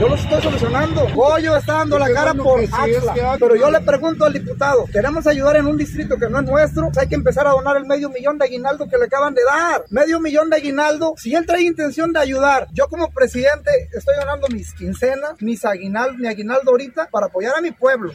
yo 0.00 0.08
los 0.08 0.20
estoy 0.20 0.42
solucionando. 0.42 1.06
Goyo 1.14 1.56
está 1.56 1.74
dando 1.74 1.98
la 1.98 2.12
cara 2.12 2.34
por 2.34 2.60
Axla. 2.60 3.36
Pero 3.38 3.56
yo 3.56 3.70
le 3.70 3.80
pregunto 3.80 4.24
al 4.24 4.32
diputado, 4.32 4.86
queremos 4.86 5.26
ayudar 5.26 5.56
en 5.56 5.66
un 5.66 5.76
distrito 5.76 6.16
que 6.18 6.28
no 6.28 6.40
es 6.40 6.44
nuestro, 6.44 6.90
hay 6.98 7.08
que 7.08 7.14
empezar 7.14 7.46
a 7.46 7.50
donar 7.50 7.76
el 7.76 7.84
medio 7.84 8.10
millón 8.10 8.38
de 8.38 8.46
aguinaldo 8.46 8.88
que 8.88 8.98
le 8.98 9.04
acaban 9.04 9.34
de 9.34 9.44
dar. 9.44 9.84
Medio 9.90 10.20
millón 10.20 10.50
de 10.50 10.56
aguinaldo. 10.56 11.14
Si 11.16 11.34
él 11.34 11.46
trae 11.46 11.62
intención 11.62 12.12
de 12.12 12.20
ayudar, 12.20 12.68
yo 12.72 12.88
como 12.88 13.10
presidente 13.10 13.70
estoy 13.92 14.16
donando 14.16 14.48
mis 14.48 14.72
quincenas, 14.74 15.40
mis 15.40 15.64
aguinaldo, 15.64 16.18
mi 16.18 16.28
aguinaldo 16.28 16.70
ahorita 16.70 17.08
para 17.10 17.26
apoyar 17.26 17.54
a 17.56 17.60
mi 17.60 17.70
pueblo. 17.70 18.12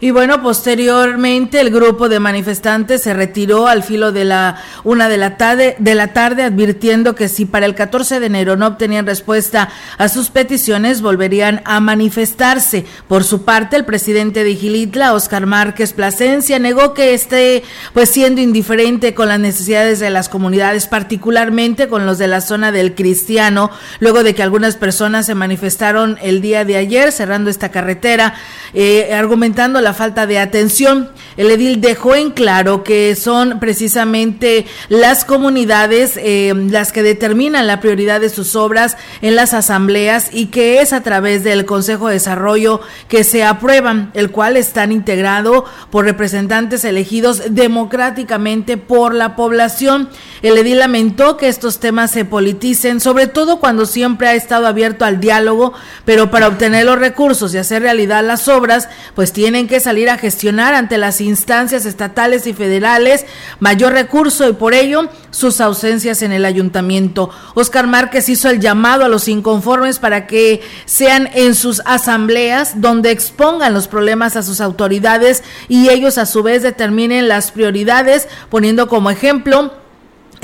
Y 0.00 0.10
bueno, 0.10 0.42
posteriormente 0.42 1.60
el 1.60 1.70
grupo 1.70 2.08
de 2.08 2.20
manifestantes 2.20 3.02
se 3.02 3.14
retiró 3.14 3.68
al 3.68 3.82
filo 3.82 4.12
de 4.12 4.24
la 4.24 4.56
una 4.82 5.08
de 5.08 5.16
la 5.16 5.36
tarde, 5.36 5.76
de 5.78 5.94
la 5.94 6.08
tarde 6.08 6.42
advirtiendo 6.42 7.14
que 7.14 7.28
si 7.28 7.44
para 7.44 7.66
el 7.66 7.74
14 7.74 8.20
de 8.20 8.26
enero 8.26 8.56
no 8.56 8.66
obtenían 8.66 9.06
respuesta 9.06 9.68
a 9.98 10.08
sus 10.08 10.30
peticiones, 10.30 11.00
volverían 11.00 11.62
a 11.64 11.80
manifestarse. 11.80 12.84
Por 13.08 13.24
su 13.24 13.44
parte, 13.44 13.76
el 13.76 13.84
presidente 13.84 14.44
de 14.44 14.56
Gilitla, 14.56 15.14
Oscar 15.14 15.46
Márquez 15.46 15.92
Plasencia, 15.92 16.58
negó 16.58 16.94
que 16.94 17.14
esté 17.14 17.62
pues 17.92 18.10
siendo 18.10 18.40
indiferente 18.40 19.14
con 19.14 19.28
las 19.28 19.40
necesidades 19.40 20.00
de 20.00 20.10
las 20.10 20.28
comunidades, 20.28 20.86
particularmente 20.86 21.88
con 21.88 22.06
los 22.06 22.18
de 22.18 22.28
la 22.28 22.40
zona 22.40 22.72
del 22.72 22.94
Cristiano, 22.94 23.70
luego 24.00 24.22
de 24.22 24.34
que 24.34 24.42
algunas 24.42 24.76
personas 24.76 25.26
se 25.26 25.34
manifestaron 25.34 26.18
el 26.22 26.40
día 26.40 26.64
de 26.64 26.76
ayer 26.76 27.12
cerrando 27.12 27.50
esta 27.50 27.70
carretera, 27.70 28.34
eh, 28.72 29.14
argumentando 29.14 29.80
la 29.84 29.94
falta 29.94 30.26
de 30.26 30.38
atención. 30.38 31.10
El 31.36 31.50
edil 31.50 31.80
dejó 31.80 32.14
en 32.14 32.30
claro 32.30 32.82
que 32.82 33.14
son 33.14 33.60
precisamente 33.60 34.66
las 34.88 35.24
comunidades 35.24 36.14
eh, 36.16 36.52
las 36.70 36.92
que 36.92 37.02
determinan 37.02 37.66
la 37.66 37.80
prioridad 37.80 38.20
de 38.20 38.28
sus 38.28 38.56
obras 38.56 38.96
en 39.22 39.36
las 39.36 39.54
asambleas 39.54 40.30
y 40.32 40.46
que 40.46 40.80
es 40.80 40.92
a 40.92 41.02
través 41.02 41.44
del 41.44 41.64
Consejo 41.64 42.08
de 42.08 42.14
Desarrollo 42.14 42.80
que 43.08 43.24
se 43.24 43.44
aprueban, 43.44 44.10
el 44.14 44.30
cual 44.30 44.56
están 44.56 44.90
integrado 44.90 45.64
por 45.90 46.04
representantes 46.04 46.84
elegidos 46.84 47.42
democráticamente 47.50 48.76
por 48.76 49.14
la 49.14 49.36
población. 49.36 50.08
El 50.42 50.58
edil 50.58 50.78
lamentó 50.78 51.36
que 51.36 51.48
estos 51.48 51.78
temas 51.80 52.10
se 52.10 52.24
politicen, 52.24 53.00
sobre 53.00 53.26
todo 53.26 53.60
cuando 53.60 53.86
siempre 53.86 54.28
ha 54.28 54.34
estado 54.34 54.66
abierto 54.66 55.04
al 55.04 55.20
diálogo, 55.20 55.72
pero 56.04 56.30
para 56.30 56.48
obtener 56.48 56.84
los 56.84 56.98
recursos 56.98 57.54
y 57.54 57.58
hacer 57.58 57.82
realidad 57.82 58.24
las 58.24 58.48
obras, 58.48 58.88
pues 59.14 59.32
tienen 59.32 59.68
que 59.68 59.73
salir 59.80 60.10
a 60.10 60.18
gestionar 60.18 60.74
ante 60.74 60.98
las 60.98 61.20
instancias 61.20 61.86
estatales 61.86 62.46
y 62.46 62.52
federales 62.52 63.26
mayor 63.60 63.92
recurso 63.92 64.48
y 64.48 64.52
por 64.52 64.74
ello 64.74 65.08
sus 65.30 65.60
ausencias 65.60 66.22
en 66.22 66.32
el 66.32 66.44
ayuntamiento. 66.44 67.30
Oscar 67.54 67.86
Márquez 67.86 68.28
hizo 68.28 68.48
el 68.50 68.60
llamado 68.60 69.04
a 69.04 69.08
los 69.08 69.28
inconformes 69.28 69.98
para 69.98 70.26
que 70.26 70.62
sean 70.84 71.28
en 71.34 71.54
sus 71.54 71.82
asambleas 71.84 72.80
donde 72.80 73.10
expongan 73.10 73.74
los 73.74 73.88
problemas 73.88 74.36
a 74.36 74.42
sus 74.42 74.60
autoridades 74.60 75.42
y 75.68 75.88
ellos 75.88 76.18
a 76.18 76.26
su 76.26 76.42
vez 76.42 76.62
determinen 76.62 77.28
las 77.28 77.50
prioridades, 77.50 78.28
poniendo 78.50 78.88
como 78.88 79.10
ejemplo 79.10 79.83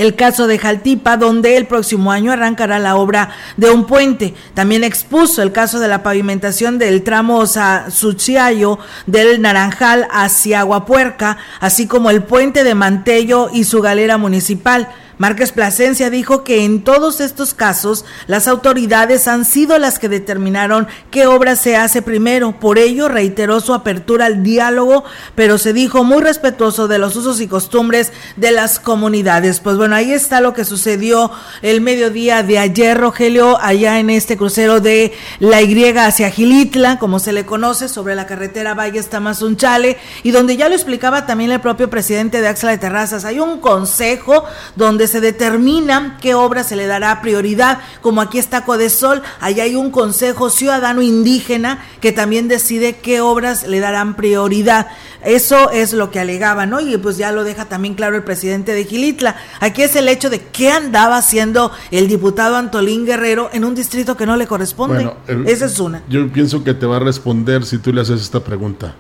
el 0.01 0.15
caso 0.17 0.47
de 0.47 0.59
Jaltipa, 0.59 1.19
donde 1.19 1.59
el 1.59 1.67
próximo 1.67 2.11
año 2.11 2.33
arrancará 2.33 2.79
la 2.79 2.97
obra 2.97 3.31
de 3.59 3.71
un 3.71 3.87
puente. 3.87 4.35
También 4.55 4.83
expuso 4.83 5.43
el 5.43 5.53
caso 5.53 5.79
de 5.79 5.89
la 5.89 6.03
pavimentación 6.03 6.79
del 6.79 7.03
tramo 7.03 7.45
Suchiayo 7.47 8.79
del 9.07 9.43
Naranjal 9.43 10.09
hacia 10.11 10.61
Aguapuerca, 10.61 11.37
así 11.61 11.87
como 11.87 12.09
el 12.09 12.23
puente 12.23 12.65
de 12.65 12.75
Mantello 12.75 13.51
y 13.53 13.65
su 13.65 13.83
galera 13.83 14.17
municipal. 14.17 14.89
Márquez 15.21 15.53
Plasencia 15.53 16.09
dijo 16.09 16.45
que 16.45 16.65
en 16.65 16.83
todos 16.83 17.21
estos 17.21 17.53
casos 17.53 18.07
las 18.27 18.49
autoridades 18.49 19.29
han 19.29 19.45
sido 19.45 19.77
las 19.77 19.99
que 19.99 20.09
determinaron 20.09 20.89
qué 21.11 21.27
obra 21.27 21.57
se 21.57 21.77
hace 21.77 22.01
primero. 22.01 22.59
Por 22.59 22.79
ello 22.79 23.07
reiteró 23.07 23.61
su 23.61 23.75
apertura 23.75 24.25
al 24.25 24.43
diálogo, 24.43 25.05
pero 25.35 25.59
se 25.59 25.75
dijo 25.75 26.05
muy 26.05 26.23
respetuoso 26.23 26.89
de 26.89 26.99
los 26.99 27.17
usos 27.17 27.39
y 27.43 27.49
costumbres 27.49 28.15
de 28.37 28.51
las 28.51 28.81
comunidades. 28.81 29.61
Pues 29.61 29.77
bueno, 29.77 29.95
ahí 29.95 30.11
está 30.11 30.41
lo 30.41 30.55
que 30.55 30.65
sucedió 30.65 31.31
el 31.61 31.83
mediodía 31.83 32.43
de 32.43 32.59
ayer, 32.59 32.97
Rogelio, 32.97 33.59
allá 33.61 33.99
en 33.99 34.09
este 34.09 34.39
crucero 34.39 34.81
de 34.81 35.13
la 35.39 35.61
Y 35.61 35.85
hacia 35.99 36.31
Gilitla, 36.31 36.99
como 36.99 37.19
se 37.19 37.35
le 37.35 37.45
conoce, 37.45 37.91
sobre 37.91 38.15
la 38.15 38.27
carretera 38.27 38.73
Valles 38.73 39.11
Tamazunchale, 39.11 39.99
y 40.23 40.31
donde 40.31 40.57
ya 40.57 40.71
lo 40.71 40.75
explicaba 40.75 41.27
también 41.27 41.51
el 41.51 41.61
propio 41.61 41.91
presidente 41.91 42.41
de 42.41 42.49
Axla 42.49 42.71
de 42.71 42.79
Terrazas. 42.79 43.27
Hay 43.27 43.39
un 43.39 43.61
consejo 43.61 44.45
donde 44.77 45.10
se 45.11 45.21
determina 45.21 46.17
qué 46.23 46.35
obra 46.35 46.65
se 46.65 46.77
le 46.77 46.87
dará 46.87 47.21
prioridad, 47.21 47.81
como 48.01 48.23
aquí 48.23 48.39
está 48.39 48.65
Codesol, 48.65 49.23
allá 49.41 49.65
hay 49.65 49.77
un 49.77 49.91
consejo 49.91 50.49
ciudadano 50.49 51.03
indígena 51.03 51.85
que 52.01 52.13
también 52.13 52.49
decide 52.49 52.97
qué 52.97 53.21
obras 53.21 53.67
le 53.67 53.81
darán 53.81 54.17
prioridad. 54.17 54.87
Eso 55.23 55.71
es 55.71 55.93
lo 55.93 56.11
que 56.11 56.19
alegaba, 56.19 56.65
¿no? 56.65 56.81
Y 56.81 56.97
pues 56.97 57.19
ya 57.19 57.31
lo 57.31 57.45
deja 57.45 57.67
también 57.67 57.95
claro 57.95 58.17
el 58.17 58.25
presidente 58.25 58.73
de 58.73 58.85
Gilitla. 58.85 59.37
Aquí 59.61 59.83
es 59.83 59.95
el 59.97 60.09
hecho 60.09 60.31
de 60.31 60.41
qué 60.41 60.71
andaba 60.71 61.19
haciendo 61.19 61.71
el 61.91 62.09
diputado 62.09 62.57
Antolín 62.57 63.05
Guerrero 63.05 63.51
en 63.53 63.65
un 63.65 63.75
distrito 63.75 64.17
que 64.17 64.25
no 64.25 64.37
le 64.37 64.47
corresponde. 64.47 65.13
Esa 65.47 65.67
es 65.67 65.79
una. 65.79 66.03
Yo 66.09 66.33
pienso 66.33 66.65
que 66.65 66.73
te 66.73 66.87
va 66.87 66.97
a 66.97 67.01
responder 67.01 67.65
si 67.67 67.79
tú 67.79 67.93
le 67.93 68.01
haces 68.01 68.23
esta 68.23 68.41
pregunta. 68.41 68.95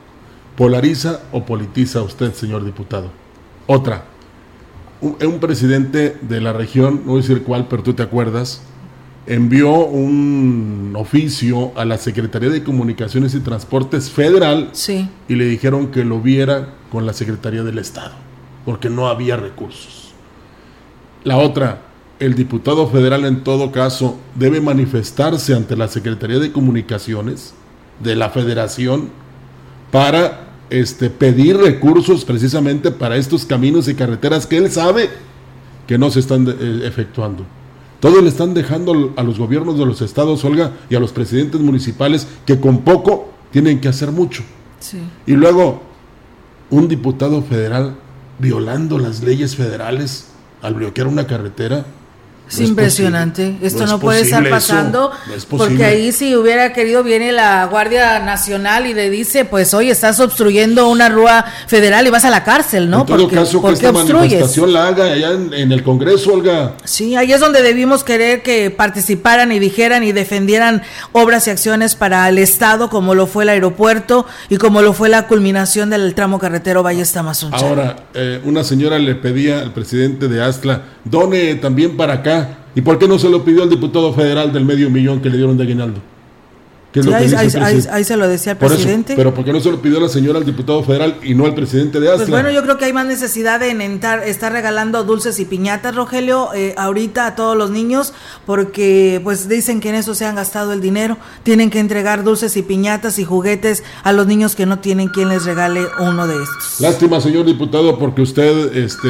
¿Polariza 0.56 1.20
o 1.32 1.46
politiza 1.46 2.02
usted, 2.02 2.34
señor 2.34 2.64
diputado? 2.64 3.10
Otra, 3.66 4.04
un, 5.00 5.38
presidente 5.40 6.16
de 6.20 6.40
la 6.40 6.52
región, 6.52 7.02
no 7.04 7.12
voy 7.12 7.20
a 7.20 7.22
decir 7.22 7.42
cuál, 7.42 7.68
pero 7.68 7.82
tú 7.82 7.94
te 7.94 8.02
acuerdas, 8.02 8.62
envió 9.26 9.72
un 9.86 10.94
oficio 10.96 11.72
a 11.76 11.84
la 11.84 11.98
Secretaría 11.98 12.50
de 12.50 12.62
Comunicaciones 12.62 13.34
y 13.34 13.40
Transportes 13.40 14.10
Federal 14.10 14.70
y 15.28 15.34
le 15.34 15.44
dijeron 15.46 15.88
que 15.88 16.04
lo 16.04 16.20
viera 16.20 16.74
con 16.90 17.06
la 17.06 17.12
Secretaría 17.12 17.62
del 17.62 17.78
Estado, 17.78 18.12
porque 18.64 18.90
no 18.90 19.08
había 19.08 19.36
recursos. 19.36 20.12
La 21.24 21.36
otra, 21.36 21.82
el 22.18 22.34
diputado 22.34 22.88
federal 22.88 23.24
en 23.24 23.42
todo 23.42 23.72
caso 23.72 24.18
debe 24.34 24.60
manifestarse 24.60 25.54
ante 25.54 25.76
la 25.76 25.88
Secretaría 25.88 26.38
de 26.38 26.52
Comunicaciones 26.52 27.54
de 28.02 28.16
la 28.16 28.30
Federación 28.30 29.10
para 29.90 30.49
este, 30.70 31.10
pedir 31.10 31.56
recursos 31.56 32.24
precisamente 32.24 32.90
para 32.90 33.16
estos 33.16 33.44
caminos 33.44 33.88
y 33.88 33.94
carreteras 33.94 34.46
que 34.46 34.56
él 34.56 34.70
sabe 34.70 35.10
que 35.86 35.98
no 35.98 36.10
se 36.10 36.20
están 36.20 36.48
eh, 36.48 36.82
efectuando. 36.84 37.44
Todo 38.00 38.22
le 38.22 38.28
están 38.28 38.54
dejando 38.54 39.12
a 39.16 39.22
los 39.22 39.38
gobiernos 39.38 39.78
de 39.78 39.84
los 39.84 40.00
estados, 40.00 40.44
Olga, 40.44 40.72
y 40.88 40.94
a 40.94 41.00
los 41.00 41.12
presidentes 41.12 41.60
municipales 41.60 42.26
que 42.46 42.58
con 42.58 42.78
poco 42.78 43.30
tienen 43.50 43.80
que 43.80 43.88
hacer 43.88 44.10
mucho. 44.10 44.42
Y 45.26 45.32
luego, 45.32 45.82
un 46.70 46.88
diputado 46.88 47.42
federal 47.42 47.96
violando 48.38 48.98
las 48.98 49.22
leyes 49.22 49.54
federales 49.54 50.28
al 50.62 50.74
bloquear 50.74 51.06
una 51.08 51.26
carretera, 51.26 51.84
Es 52.50 52.60
impresionante. 52.60 53.56
Esto 53.62 53.86
no, 53.86 54.00
puede 54.00 54.22
estar 54.22 54.48
pasando 54.50 55.12
porque 55.48 55.84
ahí 55.84 56.10
si 56.10 56.34
hubiera 56.34 56.72
querido 56.72 57.04
viene 57.04 57.30
la 57.30 57.64
Guardia 57.66 58.18
Nacional 58.18 58.86
y 58.86 58.94
le 58.94 59.08
dice, 59.08 59.44
pues 59.44 59.72
hoy 59.72 59.88
estás 59.88 60.18
obstruyendo 60.18 60.88
una 60.88 61.08
rúa 61.08 61.44
federal 61.68 62.06
y 62.08 62.10
vas 62.10 62.24
a 62.24 62.30
la 62.30 62.42
cárcel, 62.42 62.90
¿no? 62.90 63.00
En 63.00 63.06
todo 63.06 63.28
caso, 63.28 63.62
que 63.62 63.72
esta 63.72 63.92
manifestación 63.92 64.72
la 64.72 64.88
haga 64.88 65.04
allá 65.04 65.30
en, 65.30 65.70
el 65.70 65.84
Congreso, 65.84 66.32
Olga. 66.32 66.74
Sí, 66.84 67.14
ahí 67.14 67.32
es 67.32 67.38
donde 67.38 67.62
debimos 67.62 68.02
querer 68.02 68.42
que 68.42 68.70
participaran 68.70 69.52
y 69.52 69.60
dijeran 69.60 70.02
y 70.02 70.10
defendieran 70.10 70.82
obras 71.12 71.46
y 71.46 71.50
acciones 71.50 71.94
para 71.94 72.28
el 72.28 72.38
Estado, 72.38 72.90
como 72.90 73.14
lo 73.14 73.28
fue 73.28 73.44
el 73.44 73.50
aeropuerto 73.50 74.26
y 74.48 74.56
como 74.56 74.82
lo 74.82 74.92
fue 74.92 75.08
la 75.08 75.28
culminación 75.28 75.90
del 75.90 76.14
tramo 76.14 76.40
carretero 76.40 76.82
Valle 76.82 77.04
Tamazunchale. 77.04 77.64
Ahora, 77.64 77.96
eh, 78.14 78.40
una 78.44 78.64
señora 78.64 78.98
le 78.98 79.14
pedía 79.14 79.60
al 79.60 79.72
presidente 79.72 80.28
de 80.28 80.42
Astla, 80.42 80.82
done 81.04 81.54
también 81.56 81.96
para 81.96 82.14
acá 82.14 82.39
¿Y 82.74 82.82
por 82.82 82.98
qué 82.98 83.08
no 83.08 83.18
se 83.18 83.28
lo 83.28 83.44
pidió 83.44 83.62
al 83.62 83.70
diputado 83.70 84.12
federal 84.12 84.52
del 84.52 84.64
medio 84.64 84.90
millón 84.90 85.20
que 85.20 85.28
le 85.28 85.36
dieron 85.36 85.56
de 85.56 85.64
aguinaldo? 85.64 86.00
Ahí, 87.92 88.04
se 88.04 88.16
lo 88.16 88.28
decía 88.28 88.52
el 88.52 88.58
presidente. 88.58 89.14
pero 89.16 89.32
¿por 89.32 89.44
qué 89.44 89.52
no 89.52 89.60
se 89.60 89.70
lo 89.70 89.80
pidió 89.80 90.00
la 90.00 90.08
señora 90.08 90.38
al 90.38 90.44
diputado 90.44 90.82
federal 90.82 91.18
y 91.22 91.34
no 91.34 91.46
al 91.46 91.54
presidente 91.54 92.00
de 92.00 92.08
Astra? 92.08 92.26
Pues 92.26 92.30
bueno, 92.30 92.50
yo 92.50 92.62
creo 92.62 92.78
que 92.78 92.86
hay 92.86 92.92
más 92.92 93.06
necesidad 93.06 93.60
de 93.60 93.70
estar 94.26 94.52
regalando 94.52 95.04
dulces 95.04 95.38
y 95.38 95.44
piñatas, 95.44 95.94
Rogelio, 95.94 96.52
eh, 96.54 96.74
ahorita 96.76 97.26
a 97.26 97.34
todos 97.36 97.56
los 97.56 97.70
niños, 97.70 98.12
porque 98.46 99.20
pues 99.22 99.48
dicen 99.48 99.80
que 99.80 99.90
en 99.90 99.94
eso 99.96 100.14
se 100.14 100.24
han 100.24 100.34
gastado 100.34 100.72
el 100.72 100.80
dinero. 100.80 101.16
Tienen 101.42 101.70
que 101.70 101.78
entregar 101.78 102.24
dulces 102.24 102.56
y 102.56 102.62
piñatas 102.62 103.18
y 103.18 103.24
juguetes 103.24 103.84
a 104.02 104.12
los 104.12 104.26
niños 104.26 104.56
que 104.56 104.66
no 104.66 104.80
tienen 104.80 105.08
quien 105.08 105.28
les 105.28 105.44
regale 105.44 105.82
uno 106.00 106.26
de 106.26 106.42
estos. 106.42 106.80
Lástima, 106.80 107.20
señor 107.20 107.46
diputado, 107.46 107.98
porque 107.98 108.22
usted 108.22 108.76
este, 108.76 109.08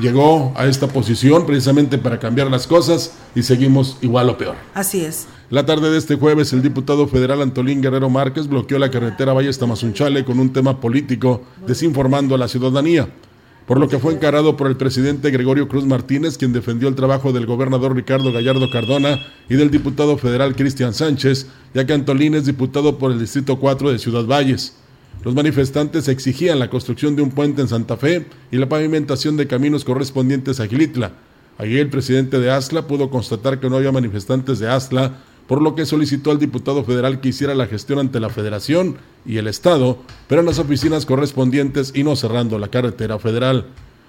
llegó 0.00 0.52
a 0.56 0.66
esta 0.66 0.88
posición 0.88 1.46
precisamente 1.46 1.98
para 1.98 2.18
cambiar 2.18 2.50
las 2.50 2.66
cosas 2.66 3.12
y 3.34 3.42
seguimos 3.42 3.98
igual 4.00 4.28
o 4.30 4.38
peor. 4.38 4.56
Así 4.74 5.04
es. 5.04 5.26
La 5.50 5.64
tarde 5.64 5.90
de 5.90 5.96
este 5.96 6.16
jueves, 6.16 6.52
el 6.52 6.60
diputado 6.60 7.08
federal 7.08 7.40
Antolín 7.40 7.80
Guerrero 7.80 8.10
Márquez 8.10 8.48
bloqueó 8.48 8.78
la 8.78 8.90
carretera 8.90 9.32
Valles 9.32 9.58
Tamazunchale 9.58 10.22
con 10.22 10.38
un 10.40 10.52
tema 10.52 10.78
político, 10.78 11.42
desinformando 11.66 12.34
a 12.34 12.38
la 12.38 12.48
ciudadanía, 12.48 13.08
por 13.66 13.80
lo 13.80 13.88
que 13.88 13.98
fue 13.98 14.12
encarado 14.12 14.58
por 14.58 14.66
el 14.66 14.76
presidente 14.76 15.30
Gregorio 15.30 15.66
Cruz 15.66 15.86
Martínez, 15.86 16.36
quien 16.36 16.52
defendió 16.52 16.86
el 16.86 16.96
trabajo 16.96 17.32
del 17.32 17.46
gobernador 17.46 17.96
Ricardo 17.96 18.30
Gallardo 18.30 18.68
Cardona 18.70 19.20
y 19.48 19.54
del 19.54 19.70
diputado 19.70 20.18
federal 20.18 20.54
Cristian 20.54 20.92
Sánchez, 20.92 21.46
ya 21.72 21.86
que 21.86 21.94
Antolín 21.94 22.34
es 22.34 22.44
diputado 22.44 22.98
por 22.98 23.10
el 23.10 23.18
Distrito 23.18 23.58
4 23.58 23.90
de 23.90 23.98
Ciudad 23.98 24.26
Valles. 24.26 24.76
Los 25.24 25.34
manifestantes 25.34 26.08
exigían 26.08 26.58
la 26.58 26.68
construcción 26.68 27.16
de 27.16 27.22
un 27.22 27.30
puente 27.30 27.62
en 27.62 27.68
Santa 27.68 27.96
Fe 27.96 28.26
y 28.52 28.58
la 28.58 28.68
pavimentación 28.68 29.38
de 29.38 29.46
caminos 29.46 29.82
correspondientes 29.86 30.60
a 30.60 30.66
Gilitla. 30.66 31.12
Allí 31.56 31.78
el 31.78 31.88
presidente 31.88 32.38
de 32.38 32.50
ASLA 32.50 32.86
pudo 32.86 33.08
constatar 33.08 33.58
que 33.58 33.70
no 33.70 33.76
había 33.76 33.90
manifestantes 33.90 34.58
de 34.58 34.68
ASLA 34.68 35.16
por 35.48 35.62
lo 35.62 35.74
que 35.74 35.86
solicitó 35.86 36.30
al 36.30 36.38
diputado 36.38 36.84
federal 36.84 37.20
que 37.20 37.30
hiciera 37.30 37.54
la 37.54 37.66
gestión 37.66 37.98
ante 37.98 38.20
la 38.20 38.28
federación 38.28 38.98
y 39.24 39.38
el 39.38 39.48
Estado, 39.48 39.98
pero 40.28 40.42
en 40.42 40.46
las 40.46 40.58
oficinas 40.58 41.06
correspondientes 41.06 41.92
y 41.94 42.04
no 42.04 42.14
cerrando 42.16 42.58
la 42.58 42.68
carretera 42.68 43.18
federal. 43.18 43.66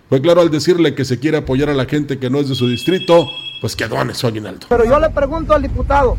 Fue 0.09 0.21
claro 0.21 0.41
al 0.41 0.51
decirle 0.51 0.95
que 0.95 1.05
se 1.05 1.17
quiere 1.17 1.37
apoyar 1.37 1.69
a 1.69 1.73
la 1.73 1.85
gente 1.85 2.19
que 2.19 2.29
no 2.29 2.39
es 2.39 2.49
de 2.49 2.55
su 2.55 2.67
distrito, 2.67 3.25
pues 3.61 3.75
que 3.75 3.85
adone 3.85 4.13
su 4.13 4.27
aguinaldo. 4.27 4.67
Pero 4.67 4.83
yo 4.83 4.99
le 4.99 5.09
pregunto 5.11 5.53
al 5.53 5.61
diputado, 5.61 6.17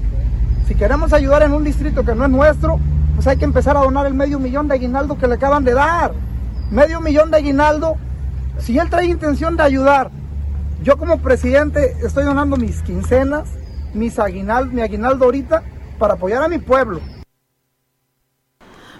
si 0.67 0.75
queremos 0.75 1.13
ayudar 1.13 1.43
en 1.43 1.53
un 1.53 1.65
distrito 1.65 2.03
que 2.03 2.15
no 2.15 2.25
es 2.25 2.31
nuestro, 2.31 2.81
pues 3.15 3.27
hay 3.27 3.37
que 3.37 3.45
empezar 3.45 3.77
a 3.77 3.81
donar 3.81 4.07
el 4.07 4.15
medio 4.15 4.39
millón 4.39 4.69
de 4.69 4.75
aguinaldo 4.75 5.19
que 5.19 5.29
le 5.29 5.35
acaban 5.35 5.65
de 5.65 5.75
dar. 5.75 6.15
Medio 6.71 7.01
millón 7.03 7.31
de 7.31 7.37
aguinaldo, 7.37 7.97
si 8.59 8.79
él 8.79 8.89
trae 8.89 9.05
intención 9.07 9.57
de 9.57 9.65
ayudar, 9.65 10.11
yo 10.83 10.97
como 10.97 11.19
presidente 11.19 11.97
estoy 12.03 12.25
donando 12.25 12.57
mis 12.57 12.81
quincenas, 12.81 13.49
mis 13.95 14.19
aguinaldo, 14.19 14.73
mi 14.73 14.83
aguinaldo 14.83 15.25
ahorita 15.25 15.63
para 15.99 16.15
apoyar 16.15 16.43
a 16.43 16.49
mi 16.49 16.59
pueblo. 16.59 17.01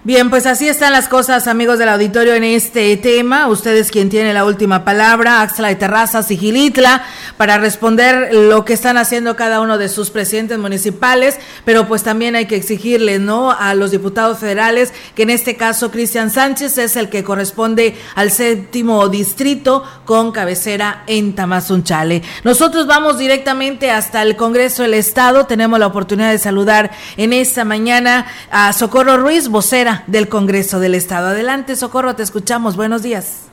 Bien, 0.03 0.31
pues 0.31 0.47
así 0.47 0.67
están 0.67 0.93
las 0.93 1.07
cosas, 1.07 1.47
amigos 1.47 1.77
del 1.77 1.87
auditorio, 1.89 2.33
en 2.33 2.43
este 2.43 2.97
tema. 2.97 3.47
Ustedes 3.49 3.91
quien 3.91 4.09
tiene 4.09 4.33
la 4.33 4.45
última 4.45 4.83
palabra, 4.83 5.41
Axla 5.41 5.67
de 5.67 5.75
Terrazas 5.75 6.31
y 6.31 6.37
Gilitla, 6.37 7.03
para 7.37 7.59
responder 7.59 8.33
lo 8.33 8.65
que 8.65 8.73
están 8.73 8.97
haciendo 8.97 9.35
cada 9.35 9.61
uno 9.61 9.77
de 9.77 9.89
sus 9.89 10.09
presidentes 10.09 10.57
municipales, 10.57 11.37
pero 11.65 11.87
pues 11.87 12.01
también 12.01 12.35
hay 12.35 12.47
que 12.47 12.55
exigirle, 12.55 13.19
¿no?, 13.19 13.51
a 13.51 13.75
los 13.75 13.91
diputados 13.91 14.39
federales, 14.39 14.91
que 15.13 15.21
en 15.21 15.29
este 15.29 15.55
caso 15.55 15.91
Cristian 15.91 16.31
Sánchez 16.31 16.79
es 16.79 16.95
el 16.95 17.09
que 17.09 17.23
corresponde 17.23 17.95
al 18.15 18.31
séptimo 18.31 19.07
distrito 19.07 19.83
con 20.05 20.31
cabecera 20.31 21.03
en 21.05 21.35
Tamazunchale. 21.35 22.23
Nosotros 22.43 22.87
vamos 22.87 23.19
directamente 23.19 23.91
hasta 23.91 24.23
el 24.23 24.35
Congreso 24.35 24.81
del 24.81 24.95
Estado. 24.95 25.45
Tenemos 25.45 25.77
la 25.77 25.85
oportunidad 25.85 26.31
de 26.31 26.39
saludar 26.39 26.89
en 27.17 27.33
esta 27.33 27.65
mañana 27.65 28.25
a 28.49 28.73
Socorro 28.73 29.17
Ruiz, 29.17 29.47
vocera 29.47 29.90
del 30.07 30.29
Congreso 30.29 30.79
del 30.79 30.95
Estado. 30.95 31.29
Adelante, 31.29 31.75
Socorro, 31.75 32.15
te 32.15 32.23
escuchamos. 32.23 32.75
Buenos 32.75 33.03
días. 33.03 33.51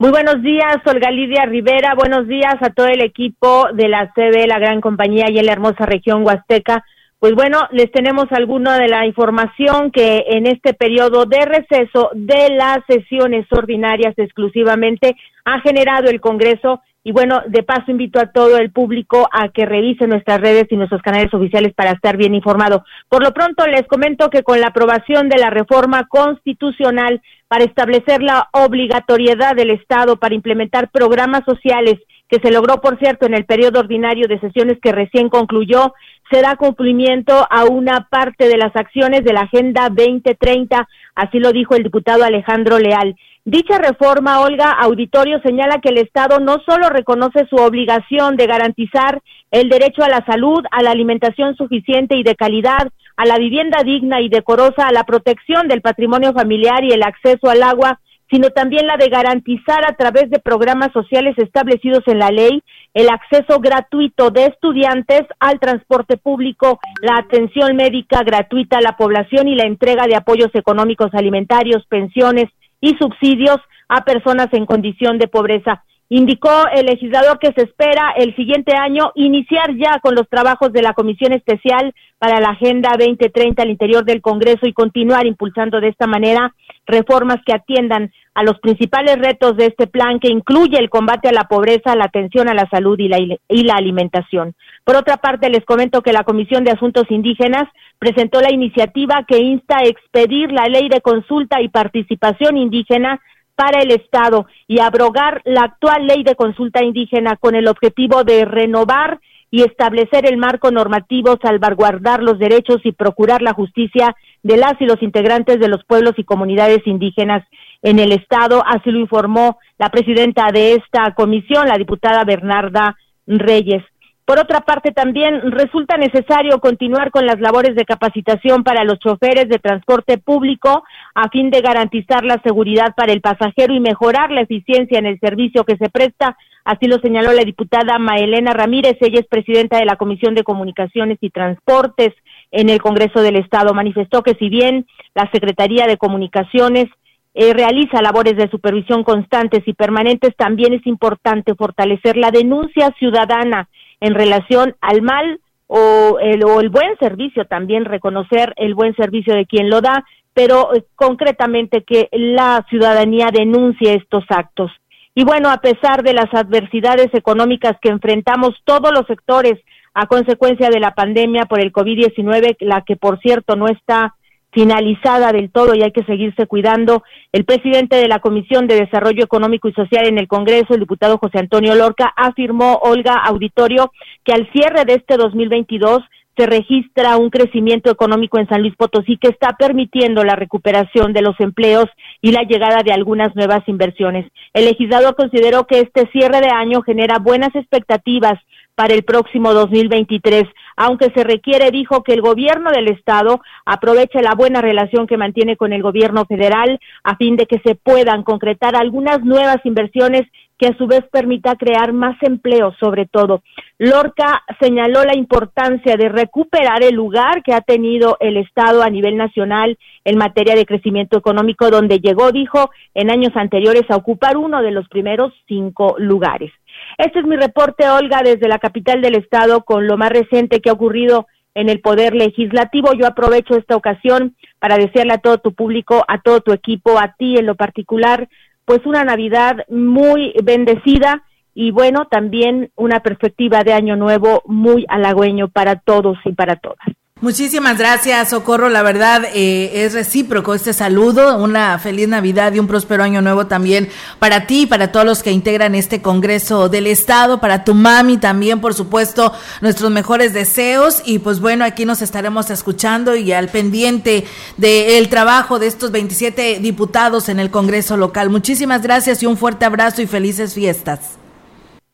Muy 0.00 0.10
buenos 0.10 0.42
días, 0.42 0.76
Olga 0.86 1.10
Lidia 1.10 1.44
Rivera. 1.44 1.94
Buenos 1.96 2.28
días 2.28 2.54
a 2.60 2.70
todo 2.70 2.86
el 2.86 3.00
equipo 3.00 3.66
de 3.74 3.88
la 3.88 4.12
CB, 4.14 4.46
la 4.46 4.60
gran 4.60 4.80
compañía 4.80 5.26
y 5.28 5.38
en 5.38 5.46
la 5.46 5.52
hermosa 5.52 5.86
región 5.86 6.24
Huasteca. 6.24 6.84
Pues 7.18 7.34
bueno, 7.34 7.66
les 7.72 7.90
tenemos 7.90 8.26
alguna 8.30 8.78
de 8.78 8.86
la 8.86 9.04
información 9.06 9.90
que 9.90 10.24
en 10.28 10.46
este 10.46 10.72
periodo 10.72 11.24
de 11.24 11.44
receso 11.44 12.10
de 12.14 12.50
las 12.50 12.78
sesiones 12.86 13.44
ordinarias 13.50 14.14
exclusivamente 14.16 15.16
ha 15.44 15.60
generado 15.62 16.08
el 16.10 16.20
Congreso 16.20 16.80
y 17.08 17.12
bueno, 17.12 17.40
de 17.46 17.62
paso 17.62 17.90
invito 17.90 18.20
a 18.20 18.32
todo 18.32 18.58
el 18.58 18.70
público 18.70 19.30
a 19.32 19.48
que 19.48 19.64
revise 19.64 20.06
nuestras 20.06 20.42
redes 20.42 20.66
y 20.68 20.76
nuestros 20.76 21.00
canales 21.00 21.32
oficiales 21.32 21.72
para 21.72 21.92
estar 21.92 22.18
bien 22.18 22.34
informado. 22.34 22.84
Por 23.08 23.22
lo 23.22 23.32
pronto 23.32 23.66
les 23.66 23.86
comento 23.86 24.28
que 24.28 24.42
con 24.42 24.60
la 24.60 24.66
aprobación 24.66 25.30
de 25.30 25.38
la 25.38 25.48
reforma 25.48 26.06
constitucional 26.06 27.22
para 27.48 27.64
establecer 27.64 28.22
la 28.22 28.50
obligatoriedad 28.52 29.56
del 29.56 29.70
Estado 29.70 30.16
para 30.16 30.34
implementar 30.34 30.90
programas 30.90 31.44
sociales 31.46 31.94
que 32.28 32.40
se 32.42 32.50
logró, 32.50 32.82
por 32.82 32.98
cierto, 32.98 33.24
en 33.24 33.32
el 33.32 33.46
periodo 33.46 33.80
ordinario 33.80 34.28
de 34.28 34.38
sesiones 34.40 34.76
que 34.82 34.92
recién 34.92 35.30
concluyó, 35.30 35.94
se 36.30 36.42
da 36.42 36.56
cumplimiento 36.56 37.46
a 37.48 37.64
una 37.64 38.06
parte 38.10 38.48
de 38.48 38.58
las 38.58 38.76
acciones 38.76 39.24
de 39.24 39.32
la 39.32 39.44
Agenda 39.44 39.88
2030, 39.88 40.86
así 41.14 41.38
lo 41.38 41.52
dijo 41.52 41.74
el 41.74 41.84
diputado 41.84 42.22
Alejandro 42.22 42.78
Leal. 42.78 43.16
Dicha 43.50 43.78
reforma, 43.78 44.42
Olga 44.42 44.72
Auditorio, 44.72 45.40
señala 45.40 45.80
que 45.80 45.88
el 45.88 45.96
Estado 45.96 46.38
no 46.38 46.58
solo 46.66 46.90
reconoce 46.90 47.46
su 47.48 47.56
obligación 47.56 48.36
de 48.36 48.46
garantizar 48.46 49.22
el 49.50 49.70
derecho 49.70 50.02
a 50.04 50.10
la 50.10 50.22
salud, 50.26 50.62
a 50.70 50.82
la 50.82 50.90
alimentación 50.90 51.56
suficiente 51.56 52.14
y 52.16 52.22
de 52.22 52.34
calidad, 52.34 52.88
a 53.16 53.24
la 53.24 53.38
vivienda 53.38 53.82
digna 53.82 54.20
y 54.20 54.28
decorosa, 54.28 54.86
a 54.86 54.92
la 54.92 55.04
protección 55.04 55.66
del 55.66 55.80
patrimonio 55.80 56.34
familiar 56.34 56.84
y 56.84 56.92
el 56.92 57.02
acceso 57.02 57.48
al 57.48 57.62
agua, 57.62 58.00
sino 58.30 58.50
también 58.50 58.86
la 58.86 58.98
de 58.98 59.08
garantizar 59.08 59.82
a 59.86 59.96
través 59.96 60.28
de 60.28 60.40
programas 60.40 60.92
sociales 60.92 61.34
establecidos 61.38 62.02
en 62.06 62.18
la 62.18 62.30
ley 62.30 62.62
el 62.92 63.08
acceso 63.08 63.60
gratuito 63.60 64.30
de 64.30 64.44
estudiantes 64.44 65.22
al 65.40 65.58
transporte 65.58 66.18
público, 66.18 66.80
la 67.00 67.16
atención 67.16 67.76
médica 67.76 68.22
gratuita 68.24 68.76
a 68.76 68.82
la 68.82 68.98
población 68.98 69.48
y 69.48 69.54
la 69.54 69.64
entrega 69.64 70.06
de 70.06 70.16
apoyos 70.16 70.50
económicos 70.52 71.14
alimentarios, 71.14 71.86
pensiones, 71.86 72.50
y 72.80 72.96
subsidios 72.96 73.58
a 73.88 74.04
personas 74.04 74.48
en 74.52 74.66
condición 74.66 75.18
de 75.18 75.28
pobreza. 75.28 75.84
Indicó 76.10 76.66
el 76.72 76.86
legislador 76.86 77.38
que 77.38 77.52
se 77.52 77.62
espera 77.62 78.12
el 78.16 78.34
siguiente 78.34 78.74
año 78.74 79.12
iniciar 79.14 79.76
ya 79.76 79.98
con 80.00 80.14
los 80.14 80.26
trabajos 80.28 80.72
de 80.72 80.80
la 80.80 80.94
Comisión 80.94 81.32
Especial 81.32 81.94
para 82.18 82.40
la 82.40 82.50
Agenda 82.50 82.92
2030 82.98 83.62
al 83.62 83.70
interior 83.70 84.04
del 84.06 84.22
Congreso 84.22 84.66
y 84.66 84.72
continuar 84.72 85.26
impulsando 85.26 85.80
de 85.80 85.88
esta 85.88 86.06
manera 86.06 86.54
reformas 86.86 87.38
que 87.44 87.52
atiendan 87.52 88.10
a 88.34 88.42
los 88.42 88.58
principales 88.60 89.18
retos 89.18 89.56
de 89.56 89.66
este 89.66 89.86
plan 89.86 90.20
que 90.20 90.28
incluye 90.28 90.78
el 90.78 90.88
combate 90.88 91.28
a 91.28 91.32
la 91.32 91.44
pobreza, 91.44 91.96
la 91.96 92.04
atención 92.04 92.48
a 92.48 92.54
la 92.54 92.68
salud 92.70 92.98
y 92.98 93.08
la, 93.08 93.74
alimentación. 93.74 94.54
Por 94.84 94.96
otra 94.96 95.16
parte, 95.16 95.50
les 95.50 95.64
comento 95.64 96.02
que 96.02 96.12
la 96.12 96.22
Comisión 96.22 96.64
de 96.64 96.70
Asuntos 96.70 97.10
Indígenas 97.10 97.68
presentó 97.98 98.40
la 98.40 98.52
iniciativa 98.52 99.24
que 99.26 99.38
insta 99.38 99.78
a 99.78 99.88
expedir 99.88 100.52
la 100.52 100.68
ley 100.68 100.88
de 100.88 101.00
consulta 101.00 101.60
y 101.60 101.68
participación 101.68 102.56
indígena 102.56 103.20
para 103.58 103.80
el 103.80 103.90
Estado 103.90 104.46
y 104.68 104.78
abrogar 104.78 105.42
la 105.44 105.62
actual 105.62 106.06
ley 106.06 106.22
de 106.22 106.36
consulta 106.36 106.84
indígena 106.84 107.34
con 107.34 107.56
el 107.56 107.66
objetivo 107.66 108.22
de 108.22 108.44
renovar 108.44 109.18
y 109.50 109.62
establecer 109.62 110.26
el 110.30 110.36
marco 110.36 110.70
normativo, 110.70 111.36
salvaguardar 111.42 112.22
los 112.22 112.38
derechos 112.38 112.78
y 112.84 112.92
procurar 112.92 113.42
la 113.42 113.54
justicia 113.54 114.14
de 114.44 114.58
las 114.58 114.80
y 114.80 114.84
los 114.84 115.02
integrantes 115.02 115.58
de 115.58 115.66
los 115.66 115.84
pueblos 115.84 116.12
y 116.18 116.22
comunidades 116.22 116.86
indígenas 116.86 117.42
en 117.82 117.98
el 117.98 118.12
Estado. 118.12 118.62
Así 118.64 118.92
lo 118.92 119.00
informó 119.00 119.58
la 119.76 119.88
presidenta 119.88 120.52
de 120.52 120.74
esta 120.74 121.12
comisión, 121.16 121.66
la 121.66 121.78
diputada 121.78 122.22
Bernarda 122.22 122.96
Reyes. 123.26 123.82
Por 124.28 124.38
otra 124.38 124.60
parte, 124.60 124.92
también 124.92 125.40
resulta 125.52 125.96
necesario 125.96 126.58
continuar 126.58 127.10
con 127.10 127.24
las 127.24 127.40
labores 127.40 127.74
de 127.74 127.86
capacitación 127.86 128.62
para 128.62 128.84
los 128.84 128.98
choferes 128.98 129.48
de 129.48 129.58
transporte 129.58 130.18
público 130.18 130.84
a 131.14 131.30
fin 131.30 131.48
de 131.48 131.62
garantizar 131.62 132.26
la 132.26 132.38
seguridad 132.42 132.94
para 132.94 133.14
el 133.14 133.22
pasajero 133.22 133.72
y 133.72 133.80
mejorar 133.80 134.30
la 134.30 134.42
eficiencia 134.42 134.98
en 134.98 135.06
el 135.06 135.18
servicio 135.18 135.64
que 135.64 135.78
se 135.78 135.88
presta. 135.88 136.36
Así 136.62 136.88
lo 136.88 136.98
señaló 136.98 137.32
la 137.32 137.42
diputada 137.42 137.98
Maelena 137.98 138.52
Ramírez. 138.52 138.98
Ella 139.00 139.20
es 139.20 139.26
presidenta 139.26 139.78
de 139.78 139.86
la 139.86 139.96
Comisión 139.96 140.34
de 140.34 140.44
Comunicaciones 140.44 141.16
y 141.22 141.30
Transportes 141.30 142.12
en 142.50 142.68
el 142.68 142.82
Congreso 142.82 143.22
del 143.22 143.36
Estado. 143.36 143.72
Manifestó 143.72 144.22
que 144.22 144.34
si 144.34 144.50
bien 144.50 144.84
la 145.14 145.30
Secretaría 145.32 145.86
de 145.86 145.96
Comunicaciones 145.96 146.84
eh, 147.32 147.54
realiza 147.54 148.02
labores 148.02 148.36
de 148.36 148.50
supervisión 148.50 149.04
constantes 149.04 149.66
y 149.66 149.72
permanentes, 149.72 150.36
también 150.36 150.74
es 150.74 150.86
importante 150.86 151.54
fortalecer 151.54 152.18
la 152.18 152.30
denuncia 152.30 152.94
ciudadana 152.98 153.70
en 154.00 154.14
relación 154.14 154.76
al 154.80 155.02
mal 155.02 155.40
o 155.66 156.18
el, 156.20 156.44
o 156.44 156.60
el 156.60 156.70
buen 156.70 156.96
servicio, 156.98 157.44
también 157.46 157.84
reconocer 157.84 158.54
el 158.56 158.74
buen 158.74 158.94
servicio 158.96 159.34
de 159.34 159.46
quien 159.46 159.68
lo 159.70 159.80
da, 159.80 160.04
pero 160.32 160.74
eh, 160.74 160.84
concretamente 160.96 161.82
que 161.82 162.08
la 162.12 162.64
ciudadanía 162.70 163.30
denuncie 163.32 163.94
estos 163.94 164.24
actos. 164.28 164.70
Y 165.14 165.24
bueno, 165.24 165.50
a 165.50 165.58
pesar 165.58 166.02
de 166.02 166.14
las 166.14 166.32
adversidades 166.32 167.12
económicas 167.12 167.76
que 167.82 167.88
enfrentamos 167.88 168.54
todos 168.64 168.92
los 168.92 169.06
sectores 169.06 169.58
a 169.94 170.06
consecuencia 170.06 170.70
de 170.70 170.78
la 170.78 170.94
pandemia 170.94 171.46
por 171.46 171.60
el 171.60 171.72
COVID-19, 171.72 172.56
la 172.60 172.82
que 172.82 172.96
por 172.96 173.18
cierto 173.18 173.56
no 173.56 173.66
está 173.66 174.14
finalizada 174.58 175.30
del 175.30 175.52
todo 175.52 175.76
y 175.76 175.84
hay 175.84 175.92
que 175.92 176.02
seguirse 176.02 176.48
cuidando. 176.48 177.04
El 177.30 177.44
presidente 177.44 177.94
de 177.94 178.08
la 178.08 178.18
Comisión 178.18 178.66
de 178.66 178.74
Desarrollo 178.74 179.22
Económico 179.22 179.68
y 179.68 179.72
Social 179.72 180.08
en 180.08 180.18
el 180.18 180.26
Congreso, 180.26 180.74
el 180.74 180.80
diputado 180.80 181.16
José 181.16 181.38
Antonio 181.38 181.76
Lorca, 181.76 182.12
afirmó, 182.16 182.80
Olga 182.82 183.14
Auditorio, 183.24 183.92
que 184.24 184.32
al 184.32 184.50
cierre 184.50 184.84
de 184.84 184.94
este 184.94 185.16
2022 185.16 186.00
se 186.36 186.46
registra 186.46 187.18
un 187.18 187.30
crecimiento 187.30 187.88
económico 187.88 188.40
en 188.40 188.48
San 188.48 188.62
Luis 188.62 188.74
Potosí 188.76 189.16
que 189.16 189.28
está 189.28 189.54
permitiendo 189.56 190.24
la 190.24 190.34
recuperación 190.34 191.12
de 191.12 191.22
los 191.22 191.38
empleos 191.38 191.86
y 192.20 192.32
la 192.32 192.42
llegada 192.42 192.82
de 192.84 192.92
algunas 192.92 193.36
nuevas 193.36 193.62
inversiones. 193.68 194.26
El 194.54 194.64
legislador 194.64 195.14
consideró 195.14 195.68
que 195.68 195.78
este 195.78 196.10
cierre 196.10 196.40
de 196.40 196.50
año 196.50 196.82
genera 196.82 197.20
buenas 197.20 197.54
expectativas 197.54 198.40
para 198.78 198.94
el 198.94 199.02
próximo 199.02 199.54
2023, 199.54 200.44
aunque 200.76 201.10
se 201.10 201.24
requiere, 201.24 201.72
dijo, 201.72 202.04
que 202.04 202.12
el 202.12 202.22
gobierno 202.22 202.70
del 202.70 202.86
Estado 202.86 203.40
aproveche 203.66 204.22
la 204.22 204.36
buena 204.36 204.60
relación 204.60 205.08
que 205.08 205.16
mantiene 205.16 205.56
con 205.56 205.72
el 205.72 205.82
gobierno 205.82 206.24
federal 206.26 206.78
a 207.02 207.16
fin 207.16 207.34
de 207.34 207.46
que 207.46 207.58
se 207.66 207.74
puedan 207.74 208.22
concretar 208.22 208.76
algunas 208.76 209.24
nuevas 209.24 209.56
inversiones 209.64 210.28
que 210.58 210.68
a 210.68 210.76
su 210.76 210.86
vez 210.86 211.04
permita 211.10 211.56
crear 211.56 211.92
más 211.92 212.22
empleo, 212.22 212.72
sobre 212.78 213.06
todo. 213.06 213.42
Lorca 213.78 214.44
señaló 214.60 215.04
la 215.04 215.16
importancia 215.16 215.96
de 215.96 216.08
recuperar 216.08 216.84
el 216.84 216.94
lugar 216.94 217.42
que 217.42 217.54
ha 217.54 217.60
tenido 217.62 218.16
el 218.20 218.36
Estado 218.36 218.84
a 218.84 218.90
nivel 218.90 219.16
nacional 219.16 219.76
en 220.04 220.18
materia 220.18 220.54
de 220.54 220.66
crecimiento 220.66 221.18
económico, 221.18 221.68
donde 221.68 221.98
llegó, 221.98 222.30
dijo, 222.30 222.70
en 222.94 223.10
años 223.10 223.32
anteriores 223.34 223.90
a 223.90 223.96
ocupar 223.96 224.36
uno 224.36 224.62
de 224.62 224.70
los 224.70 224.88
primeros 224.88 225.32
cinco 225.48 225.96
lugares. 225.98 226.52
Este 226.98 227.20
es 227.20 227.24
mi 227.26 227.36
reporte, 227.36 227.88
Olga, 227.88 228.22
desde 228.24 228.48
la 228.48 228.58
capital 228.58 229.02
del 229.02 229.16
estado 229.16 229.64
con 229.64 229.86
lo 229.86 229.96
más 229.96 230.10
reciente 230.10 230.60
que 230.60 230.70
ha 230.70 230.74
ocurrido 230.74 231.26
en 231.54 231.68
el 231.68 231.80
Poder 231.80 232.14
Legislativo. 232.14 232.92
Yo 232.92 233.06
aprovecho 233.06 233.56
esta 233.56 233.76
ocasión 233.76 234.36
para 234.58 234.76
desearle 234.76 235.14
a 235.14 235.18
todo 235.18 235.38
tu 235.38 235.52
público, 235.52 236.04
a 236.06 236.20
todo 236.20 236.40
tu 236.40 236.52
equipo, 236.52 236.98
a 236.98 237.14
ti 237.18 237.36
en 237.36 237.46
lo 237.46 237.54
particular, 237.54 238.28
pues 238.64 238.84
una 238.84 239.02
Navidad 239.04 239.64
muy 239.68 240.34
bendecida 240.42 241.24
y 241.54 241.72
bueno, 241.72 242.06
también 242.08 242.70
una 242.76 243.00
perspectiva 243.00 243.64
de 243.64 243.72
año 243.72 243.96
nuevo 243.96 244.42
muy 244.46 244.84
halagüeño 244.88 245.48
para 245.48 245.76
todos 245.76 246.18
y 246.24 246.32
para 246.32 246.56
todas. 246.56 246.86
Muchísimas 247.20 247.76
gracias, 247.78 248.30
Socorro. 248.30 248.68
La 248.68 248.84
verdad 248.84 249.24
eh, 249.34 249.84
es 249.84 249.92
recíproco 249.92 250.54
este 250.54 250.72
saludo. 250.72 251.36
Una 251.42 251.76
feliz 251.80 252.06
Navidad 252.06 252.52
y 252.52 252.60
un 252.60 252.68
próspero 252.68 253.02
año 253.02 253.20
nuevo 253.20 253.48
también 253.48 253.88
para 254.20 254.46
ti, 254.46 254.66
para 254.66 254.92
todos 254.92 255.04
los 255.04 255.24
que 255.24 255.32
integran 255.32 255.74
este 255.74 256.00
Congreso 256.00 256.68
del 256.68 256.86
Estado, 256.86 257.40
para 257.40 257.64
tu 257.64 257.74
mami 257.74 258.18
también, 258.18 258.60
por 258.60 258.72
supuesto, 258.72 259.32
nuestros 259.62 259.90
mejores 259.90 260.32
deseos. 260.32 261.02
Y 261.06 261.18
pues 261.18 261.40
bueno, 261.40 261.64
aquí 261.64 261.84
nos 261.84 262.02
estaremos 262.02 262.50
escuchando 262.50 263.16
y 263.16 263.32
al 263.32 263.48
pendiente 263.48 264.24
del 264.56 265.08
trabajo 265.08 265.58
de 265.58 265.66
estos 265.66 265.90
27 265.90 266.60
diputados 266.60 267.28
en 267.28 267.40
el 267.40 267.50
Congreso 267.50 267.96
local. 267.96 268.30
Muchísimas 268.30 268.82
gracias 268.82 269.24
y 269.24 269.26
un 269.26 269.36
fuerte 269.36 269.64
abrazo 269.64 270.02
y 270.02 270.06
felices 270.06 270.54
fiestas. 270.54 271.18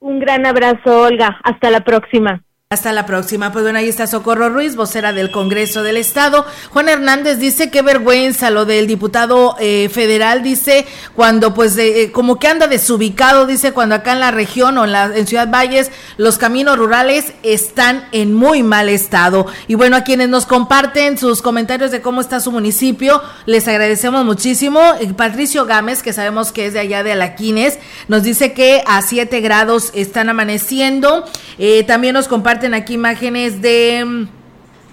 Un 0.00 0.18
gran 0.18 0.44
abrazo, 0.44 1.00
Olga. 1.00 1.40
Hasta 1.42 1.70
la 1.70 1.80
próxima. 1.80 2.42
Hasta 2.74 2.92
la 2.92 3.06
próxima. 3.06 3.52
Pues 3.52 3.62
bueno, 3.62 3.78
ahí 3.78 3.88
está 3.88 4.08
Socorro 4.08 4.48
Ruiz, 4.48 4.74
vocera 4.74 5.12
del 5.12 5.30
Congreso 5.30 5.84
del 5.84 5.96
Estado. 5.96 6.44
Juan 6.70 6.88
Hernández 6.88 7.38
dice 7.38 7.70
qué 7.70 7.82
vergüenza 7.82 8.50
lo 8.50 8.64
del 8.64 8.88
diputado 8.88 9.54
eh, 9.60 9.88
federal, 9.92 10.42
dice 10.42 10.84
cuando 11.14 11.54
pues 11.54 11.78
eh, 11.78 12.10
como 12.12 12.40
que 12.40 12.48
anda 12.48 12.66
desubicado, 12.66 13.46
dice 13.46 13.70
cuando 13.70 13.94
acá 13.94 14.10
en 14.10 14.18
la 14.18 14.32
región 14.32 14.76
o 14.76 14.86
en, 14.86 14.90
la, 14.90 15.04
en 15.14 15.24
Ciudad 15.28 15.48
Valles 15.48 15.92
los 16.16 16.36
caminos 16.36 16.76
rurales 16.76 17.32
están 17.44 18.08
en 18.10 18.34
muy 18.34 18.64
mal 18.64 18.88
estado. 18.88 19.46
Y 19.68 19.76
bueno, 19.76 19.96
a 19.96 20.02
quienes 20.02 20.28
nos 20.28 20.44
comparten 20.44 21.16
sus 21.16 21.42
comentarios 21.42 21.92
de 21.92 22.02
cómo 22.02 22.20
está 22.20 22.40
su 22.40 22.50
municipio, 22.50 23.22
les 23.46 23.68
agradecemos 23.68 24.24
muchísimo. 24.24 24.80
Eh, 25.00 25.14
Patricio 25.16 25.64
Gámez, 25.64 26.02
que 26.02 26.12
sabemos 26.12 26.50
que 26.50 26.66
es 26.66 26.72
de 26.72 26.80
allá 26.80 27.04
de 27.04 27.12
Alaquines, 27.12 27.78
nos 28.08 28.24
dice 28.24 28.52
que 28.52 28.82
a 28.84 29.00
7 29.00 29.40
grados 29.40 29.92
están 29.94 30.28
amaneciendo. 30.28 31.24
también 31.86 32.14
nos 32.14 32.26
comparte 32.26 32.63
aquí 32.72 32.94
imágenes 32.94 33.60
de 33.60 34.26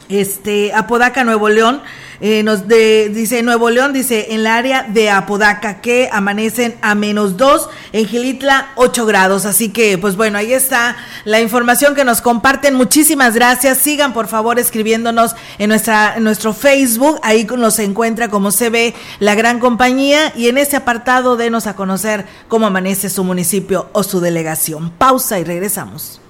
este 0.09 0.73
Apodaca, 0.73 1.23
Nuevo 1.23 1.47
León. 1.47 1.81
Eh, 2.23 2.43
nos 2.43 2.67
dice 2.67 3.41
Nuevo 3.41 3.71
León, 3.71 3.93
dice 3.93 4.27
en 4.29 4.43
la 4.43 4.55
área 4.55 4.83
de 4.83 5.09
Apodaca 5.09 5.81
que 5.81 6.07
amanecen 6.11 6.75
a 6.83 6.93
menos 6.93 7.35
2, 7.35 7.67
en 7.93 8.05
Gilitla 8.05 8.73
8 8.75 9.07
grados. 9.07 9.45
Así 9.45 9.69
que, 9.69 9.97
pues 9.97 10.15
bueno, 10.15 10.37
ahí 10.37 10.53
está 10.53 10.95
la 11.25 11.41
información 11.41 11.95
que 11.95 12.05
nos 12.05 12.21
comparten. 12.21 12.75
Muchísimas 12.75 13.33
gracias. 13.33 13.79
Sigan 13.79 14.13
por 14.13 14.27
favor 14.27 14.59
escribiéndonos 14.59 15.35
en, 15.57 15.69
nuestra, 15.69 16.15
en 16.15 16.23
nuestro 16.23 16.53
Facebook. 16.53 17.19
Ahí 17.23 17.45
nos 17.57 17.79
encuentra 17.79 18.29
como 18.29 18.51
se 18.51 18.69
ve 18.69 18.93
la 19.17 19.33
gran 19.33 19.57
compañía 19.57 20.31
y 20.35 20.47
en 20.47 20.59
ese 20.59 20.75
apartado 20.75 21.37
denos 21.37 21.65
a 21.65 21.75
conocer 21.75 22.27
cómo 22.47 22.67
amanece 22.67 23.09
su 23.09 23.23
municipio 23.23 23.89
o 23.93 24.03
su 24.03 24.19
delegación. 24.19 24.91
Pausa 24.91 25.39
y 25.39 25.43
regresamos. 25.43 26.20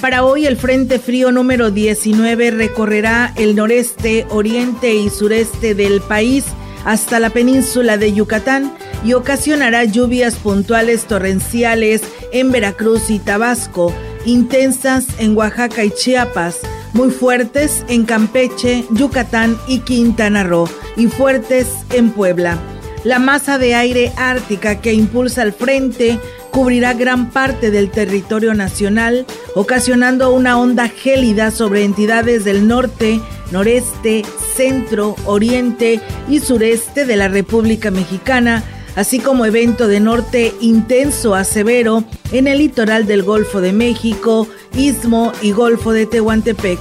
Para 0.00 0.24
hoy 0.24 0.46
el 0.46 0.56
Frente 0.56 0.98
Frío 0.98 1.30
número 1.30 1.70
19 1.70 2.50
recorrerá 2.50 3.32
el 3.36 3.54
noreste, 3.54 4.26
oriente 4.30 4.94
y 4.94 5.08
sureste 5.10 5.74
del 5.74 6.00
país 6.00 6.44
hasta 6.84 7.20
la 7.20 7.30
península 7.30 7.96
de 7.96 8.12
Yucatán 8.12 8.72
y 9.04 9.12
ocasionará 9.12 9.84
lluvias 9.84 10.36
puntuales 10.36 11.04
torrenciales 11.04 12.02
en 12.32 12.50
Veracruz 12.50 13.10
y 13.10 13.18
Tabasco, 13.18 13.94
intensas 14.24 15.06
en 15.18 15.36
Oaxaca 15.36 15.84
y 15.84 15.90
Chiapas, 15.90 16.58
muy 16.92 17.10
fuertes 17.10 17.84
en 17.88 18.04
Campeche, 18.04 18.84
Yucatán 18.90 19.58
y 19.68 19.80
Quintana 19.80 20.44
Roo 20.44 20.68
y 20.96 21.06
fuertes 21.06 21.68
en 21.92 22.10
Puebla. 22.10 22.58
La 23.02 23.18
masa 23.18 23.56
de 23.56 23.74
aire 23.74 24.12
ártica 24.16 24.82
que 24.82 24.92
impulsa 24.92 25.42
el 25.42 25.54
frente 25.54 26.18
cubrirá 26.50 26.92
gran 26.92 27.30
parte 27.30 27.70
del 27.70 27.90
territorio 27.90 28.52
nacional, 28.52 29.24
ocasionando 29.54 30.30
una 30.34 30.58
onda 30.58 30.88
gélida 30.88 31.50
sobre 31.50 31.84
entidades 31.84 32.44
del 32.44 32.68
norte, 32.68 33.18
noreste, 33.52 34.22
centro, 34.54 35.16
oriente 35.24 36.00
y 36.28 36.40
sureste 36.40 37.06
de 37.06 37.16
la 37.16 37.28
República 37.28 37.90
Mexicana, 37.90 38.62
así 38.96 39.18
como 39.18 39.46
evento 39.46 39.88
de 39.88 40.00
norte 40.00 40.52
intenso 40.60 41.34
a 41.34 41.44
severo 41.44 42.04
en 42.32 42.48
el 42.48 42.58
litoral 42.58 43.06
del 43.06 43.22
Golfo 43.22 43.62
de 43.62 43.72
México, 43.72 44.46
Istmo 44.76 45.32
y 45.40 45.52
Golfo 45.52 45.92
de 45.92 46.04
Tehuantepec, 46.04 46.78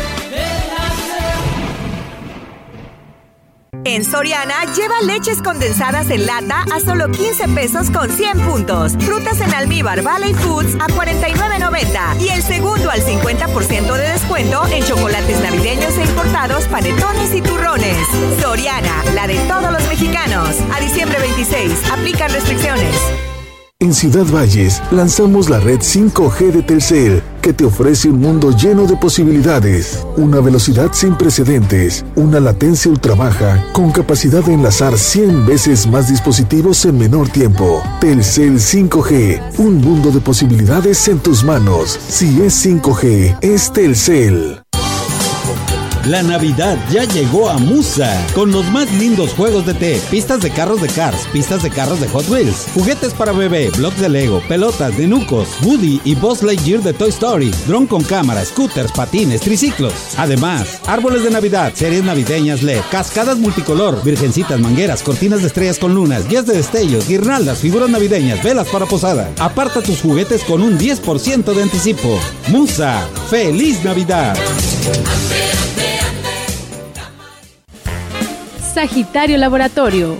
En 3.83 4.05
Soriana, 4.05 4.65
lleva 4.75 5.01
leches 5.01 5.41
condensadas 5.41 6.09
en 6.11 6.27
lata 6.27 6.63
a 6.71 6.79
solo 6.79 7.09
15 7.09 7.47
pesos 7.49 7.89
con 7.89 8.09
100 8.09 8.39
puntos. 8.41 8.93
Frutas 8.99 9.41
en 9.41 9.53
almíbar 9.53 10.03
Valley 10.03 10.33
Foods 10.35 10.75
a 10.75 10.87
49.90. 10.87 12.21
Y 12.21 12.29
el 12.29 12.43
segundo 12.43 12.91
al 12.91 13.01
50% 13.01 13.97
de 13.97 14.09
descuento 14.09 14.65
en 14.67 14.83
chocolates 14.83 15.41
navideños 15.41 15.97
e 15.97 16.03
importados, 16.03 16.65
panetones 16.65 17.33
y 17.33 17.41
turrones. 17.41 17.97
Soriana, 18.39 19.03
la 19.15 19.25
de 19.25 19.39
todos 19.47 19.71
los 19.71 19.87
mexicanos. 19.87 20.57
A 20.73 20.79
diciembre 20.79 21.19
26, 21.19 21.91
aplican 21.91 22.31
restricciones. 22.31 22.95
En 23.81 23.95
Ciudad 23.95 24.27
Valles 24.27 24.79
lanzamos 24.91 25.49
la 25.49 25.59
red 25.59 25.79
5G 25.79 26.51
de 26.51 26.61
Telcel, 26.61 27.23
que 27.41 27.51
te 27.51 27.65
ofrece 27.65 28.09
un 28.09 28.19
mundo 28.19 28.55
lleno 28.55 28.85
de 28.85 28.95
posibilidades, 28.95 30.05
una 30.17 30.39
velocidad 30.39 30.89
sin 30.93 31.15
precedentes, 31.15 32.05
una 32.15 32.39
latencia 32.39 32.91
ultra 32.91 33.15
baja, 33.15 33.65
con 33.73 33.91
capacidad 33.91 34.43
de 34.43 34.53
enlazar 34.53 34.95
100 34.95 35.47
veces 35.47 35.87
más 35.87 36.09
dispositivos 36.09 36.85
en 36.85 36.99
menor 36.99 37.29
tiempo. 37.29 37.81
Telcel 37.99 38.59
5G, 38.59 39.57
un 39.57 39.81
mundo 39.81 40.11
de 40.11 40.19
posibilidades 40.19 41.07
en 41.07 41.17
tus 41.17 41.43
manos. 41.43 41.99
Si 42.07 42.39
es 42.43 42.63
5G, 42.63 43.39
es 43.41 43.73
Telcel. 43.73 44.60
La 46.05 46.23
Navidad 46.23 46.79
ya 46.91 47.03
llegó 47.03 47.47
a 47.47 47.59
Musa 47.59 48.11
con 48.33 48.51
los 48.51 48.65
más 48.71 48.91
lindos 48.93 49.33
juegos 49.33 49.67
de 49.67 49.75
té, 49.75 50.01
pistas 50.09 50.41
de 50.41 50.49
carros 50.49 50.81
de 50.81 50.87
Cars, 50.87 51.27
pistas 51.31 51.61
de 51.61 51.69
carros 51.69 52.01
de 52.01 52.07
Hot 52.07 52.27
Wheels, 52.27 52.65
juguetes 52.73 53.13
para 53.13 53.31
bebé, 53.31 53.69
blocks 53.77 53.99
de 53.99 54.09
Lego, 54.09 54.41
pelotas 54.47 54.97
de 54.97 55.05
Nucos, 55.05 55.47
Woody 55.61 56.01
y 56.03 56.15
Buzz 56.15 56.41
Lightyear 56.41 56.81
de 56.81 56.93
Toy 56.93 57.09
Story, 57.09 57.53
dron 57.67 57.85
con 57.85 58.03
cámara, 58.03 58.43
scooters, 58.43 58.91
patines, 58.93 59.41
triciclos. 59.41 59.93
Además, 60.17 60.79
árboles 60.87 61.23
de 61.23 61.29
Navidad, 61.29 61.71
series 61.75 62.03
navideñas 62.03 62.63
LED, 62.63 62.81
cascadas 62.89 63.37
multicolor, 63.37 64.03
virgencitas, 64.03 64.59
mangueras, 64.59 65.03
cortinas 65.03 65.41
de 65.41 65.47
estrellas 65.47 65.77
con 65.77 65.93
lunas, 65.93 66.27
guías 66.27 66.47
de 66.47 66.53
destellos, 66.53 67.07
guirnaldas, 67.07 67.59
figuras 67.59 67.91
navideñas, 67.91 68.41
velas 68.41 68.67
para 68.69 68.87
posada. 68.87 69.29
Aparta 69.37 69.83
tus 69.83 70.01
juguetes 70.01 70.43
con 70.45 70.63
un 70.63 70.79
10% 70.79 71.53
de 71.53 71.61
anticipo. 71.61 72.19
Musa, 72.47 73.07
feliz 73.29 73.83
Navidad. 73.83 74.35
Sagitario 78.73 79.37
Laboratorio, 79.37 80.17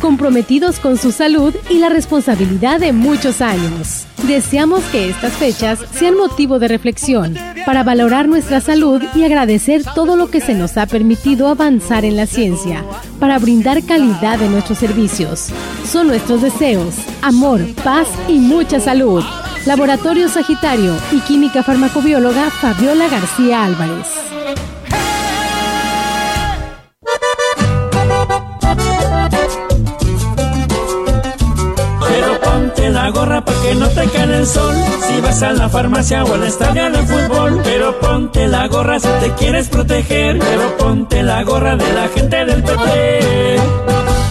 comprometidos 0.00 0.80
con 0.80 0.96
su 0.96 1.12
salud 1.12 1.54
y 1.68 1.78
la 1.78 1.90
responsabilidad 1.90 2.80
de 2.80 2.94
muchos 2.94 3.42
años. 3.42 4.06
Deseamos 4.26 4.82
que 4.84 5.10
estas 5.10 5.34
fechas 5.34 5.78
sean 5.92 6.16
motivo 6.16 6.58
de 6.58 6.68
reflexión 6.68 7.36
para 7.66 7.82
valorar 7.82 8.26
nuestra 8.26 8.62
salud 8.62 9.02
y 9.14 9.24
agradecer 9.24 9.82
todo 9.94 10.16
lo 10.16 10.30
que 10.30 10.40
se 10.40 10.54
nos 10.54 10.78
ha 10.78 10.86
permitido 10.86 11.48
avanzar 11.48 12.06
en 12.06 12.16
la 12.16 12.26
ciencia 12.26 12.84
para 13.18 13.38
brindar 13.38 13.84
calidad 13.84 14.40
en 14.40 14.52
nuestros 14.52 14.78
servicios. 14.78 15.50
Son 15.84 16.06
nuestros 16.06 16.40
deseos, 16.40 16.94
amor, 17.20 17.60
paz 17.84 18.08
y 18.28 18.38
mucha 18.38 18.80
salud. 18.80 19.22
Laboratorio 19.66 20.30
Sagitario 20.30 20.96
y 21.12 21.20
Química 21.20 21.62
Farmacobióloga 21.62 22.48
Fabiola 22.50 23.08
García 23.08 23.64
Álvarez. 23.64 24.06
Gorra 33.20 33.44
para 33.44 33.60
que 33.60 33.74
no 33.74 33.88
te 33.88 34.04
cae 34.08 34.34
el 34.34 34.46
sol. 34.46 34.74
Si 35.06 35.20
vas 35.20 35.42
a 35.42 35.52
la 35.52 35.68
farmacia 35.68 36.24
o 36.24 36.34
al 36.34 36.44
estadio 36.44 36.90
de 36.90 37.02
fútbol, 37.06 37.60
pero 37.62 37.98
ponte 38.00 38.48
la 38.48 38.66
gorra 38.66 38.98
si 38.98 39.08
te 39.22 39.32
quieres 39.32 39.68
proteger. 39.68 40.38
Pero 40.38 40.76
ponte 40.78 41.22
la 41.22 41.42
gorra 41.42 41.76
de 41.76 41.92
la 41.92 42.08
gente 42.08 42.44
del 42.46 42.62
PP. 42.62 43.56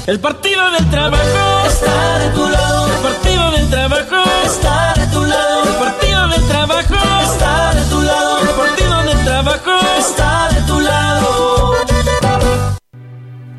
El 0.07 0.19
partido 0.19 0.71
del 0.71 0.89
trabajo 0.89 1.43
está 1.67 2.19
de 2.23 2.29
tu 2.37 2.49
lado. 2.49 2.87
El 2.87 3.01
partido 3.09 3.51
del 3.51 3.69
trabajo 3.69 4.17
está 4.45 4.93
de 4.99 5.07
tu 5.07 5.23
lado. 5.23 5.63
El 5.69 5.75
partido 5.85 6.27
del 6.33 6.47
trabajo 6.47 6.95
está 7.27 7.73
de 7.75 7.83
tu 7.91 8.01
lado. 8.01 8.41
El 8.41 8.55
partido 8.63 9.03
del 9.03 9.23
trabajo 9.23 9.71
está 9.99 10.49
de 10.55 10.61
tu 10.63 10.79
lado. 10.79 11.73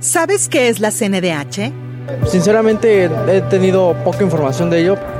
¿Sabes 0.00 0.48
qué 0.48 0.68
es 0.68 0.80
la 0.80 0.90
CNDH? 0.90 1.72
Sinceramente 2.26 3.04
he 3.04 3.40
tenido 3.42 3.94
poca 4.04 4.24
información 4.24 4.70
de 4.70 4.80
ello. 4.80 5.19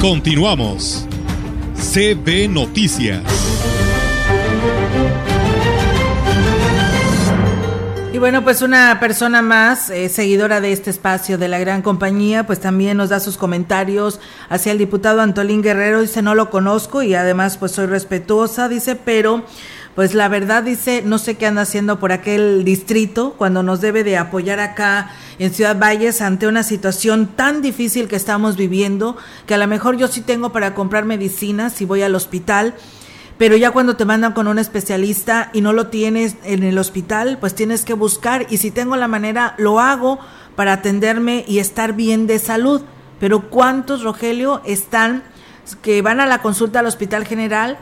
Continuamos. 0.00 1.06
CB 1.74 2.48
Noticias. 2.50 3.22
Y 8.12 8.18
bueno, 8.18 8.44
pues 8.44 8.62
una 8.62 9.00
persona 9.00 9.42
más, 9.42 9.90
eh, 9.90 10.08
seguidora 10.08 10.60
de 10.60 10.72
este 10.72 10.90
espacio 10.90 11.38
de 11.38 11.48
la 11.48 11.58
gran 11.58 11.82
compañía, 11.82 12.46
pues 12.46 12.60
también 12.60 12.98
nos 12.98 13.08
da 13.08 13.20
sus 13.20 13.36
comentarios 13.36 14.20
hacia 14.48 14.72
el 14.72 14.78
diputado 14.78 15.22
Antolín 15.22 15.62
Guerrero. 15.62 16.02
Dice, 16.02 16.22
no 16.22 16.34
lo 16.34 16.50
conozco 16.50 17.02
y 17.02 17.14
además 17.14 17.56
pues 17.56 17.72
soy 17.72 17.86
respetuosa, 17.86 18.68
dice, 18.68 18.96
pero 18.96 19.44
pues 19.96 20.14
la 20.14 20.28
verdad 20.28 20.62
dice, 20.62 21.02
no 21.04 21.18
sé 21.18 21.34
qué 21.34 21.46
anda 21.46 21.62
haciendo 21.62 21.98
por 21.98 22.12
aquel 22.12 22.62
distrito 22.62 23.34
cuando 23.36 23.64
nos 23.64 23.80
debe 23.80 24.04
de 24.04 24.16
apoyar 24.16 24.60
acá 24.60 25.10
en 25.40 25.52
Ciudad 25.52 25.76
Valles 25.76 26.22
ante 26.22 26.46
una 26.46 26.62
situación 26.62 27.26
tan 27.26 27.62
difícil 27.62 28.06
que 28.06 28.14
estamos 28.14 28.56
viviendo, 28.56 29.16
que 29.46 29.54
a 29.54 29.58
lo 29.58 29.66
mejor 29.66 29.96
yo 29.96 30.06
sí 30.06 30.20
tengo 30.20 30.52
para 30.52 30.74
comprar 30.74 31.04
medicinas 31.04 31.72
si 31.72 31.84
voy 31.84 32.02
al 32.02 32.14
hospital 32.14 32.74
pero 33.38 33.56
ya 33.56 33.70
cuando 33.70 33.96
te 33.96 34.04
mandan 34.04 34.32
con 34.32 34.48
un 34.48 34.58
especialista 34.58 35.50
y 35.52 35.60
no 35.60 35.72
lo 35.72 35.88
tienes 35.88 36.36
en 36.44 36.62
el 36.62 36.78
hospital, 36.78 37.36
pues 37.38 37.54
tienes 37.54 37.84
que 37.84 37.92
buscar 37.92 38.46
y 38.48 38.56
si 38.56 38.70
tengo 38.70 38.96
la 38.96 39.08
manera, 39.08 39.54
lo 39.58 39.78
hago 39.78 40.18
para 40.54 40.72
atenderme 40.72 41.44
y 41.46 41.58
estar 41.58 41.92
bien 41.92 42.26
de 42.26 42.38
salud. 42.38 42.80
Pero 43.20 43.50
¿cuántos, 43.50 44.02
Rogelio, 44.02 44.62
están 44.64 45.22
que 45.82 46.00
van 46.00 46.20
a 46.20 46.26
la 46.26 46.40
consulta 46.40 46.80
al 46.80 46.86
Hospital 46.86 47.26
General? 47.26 47.78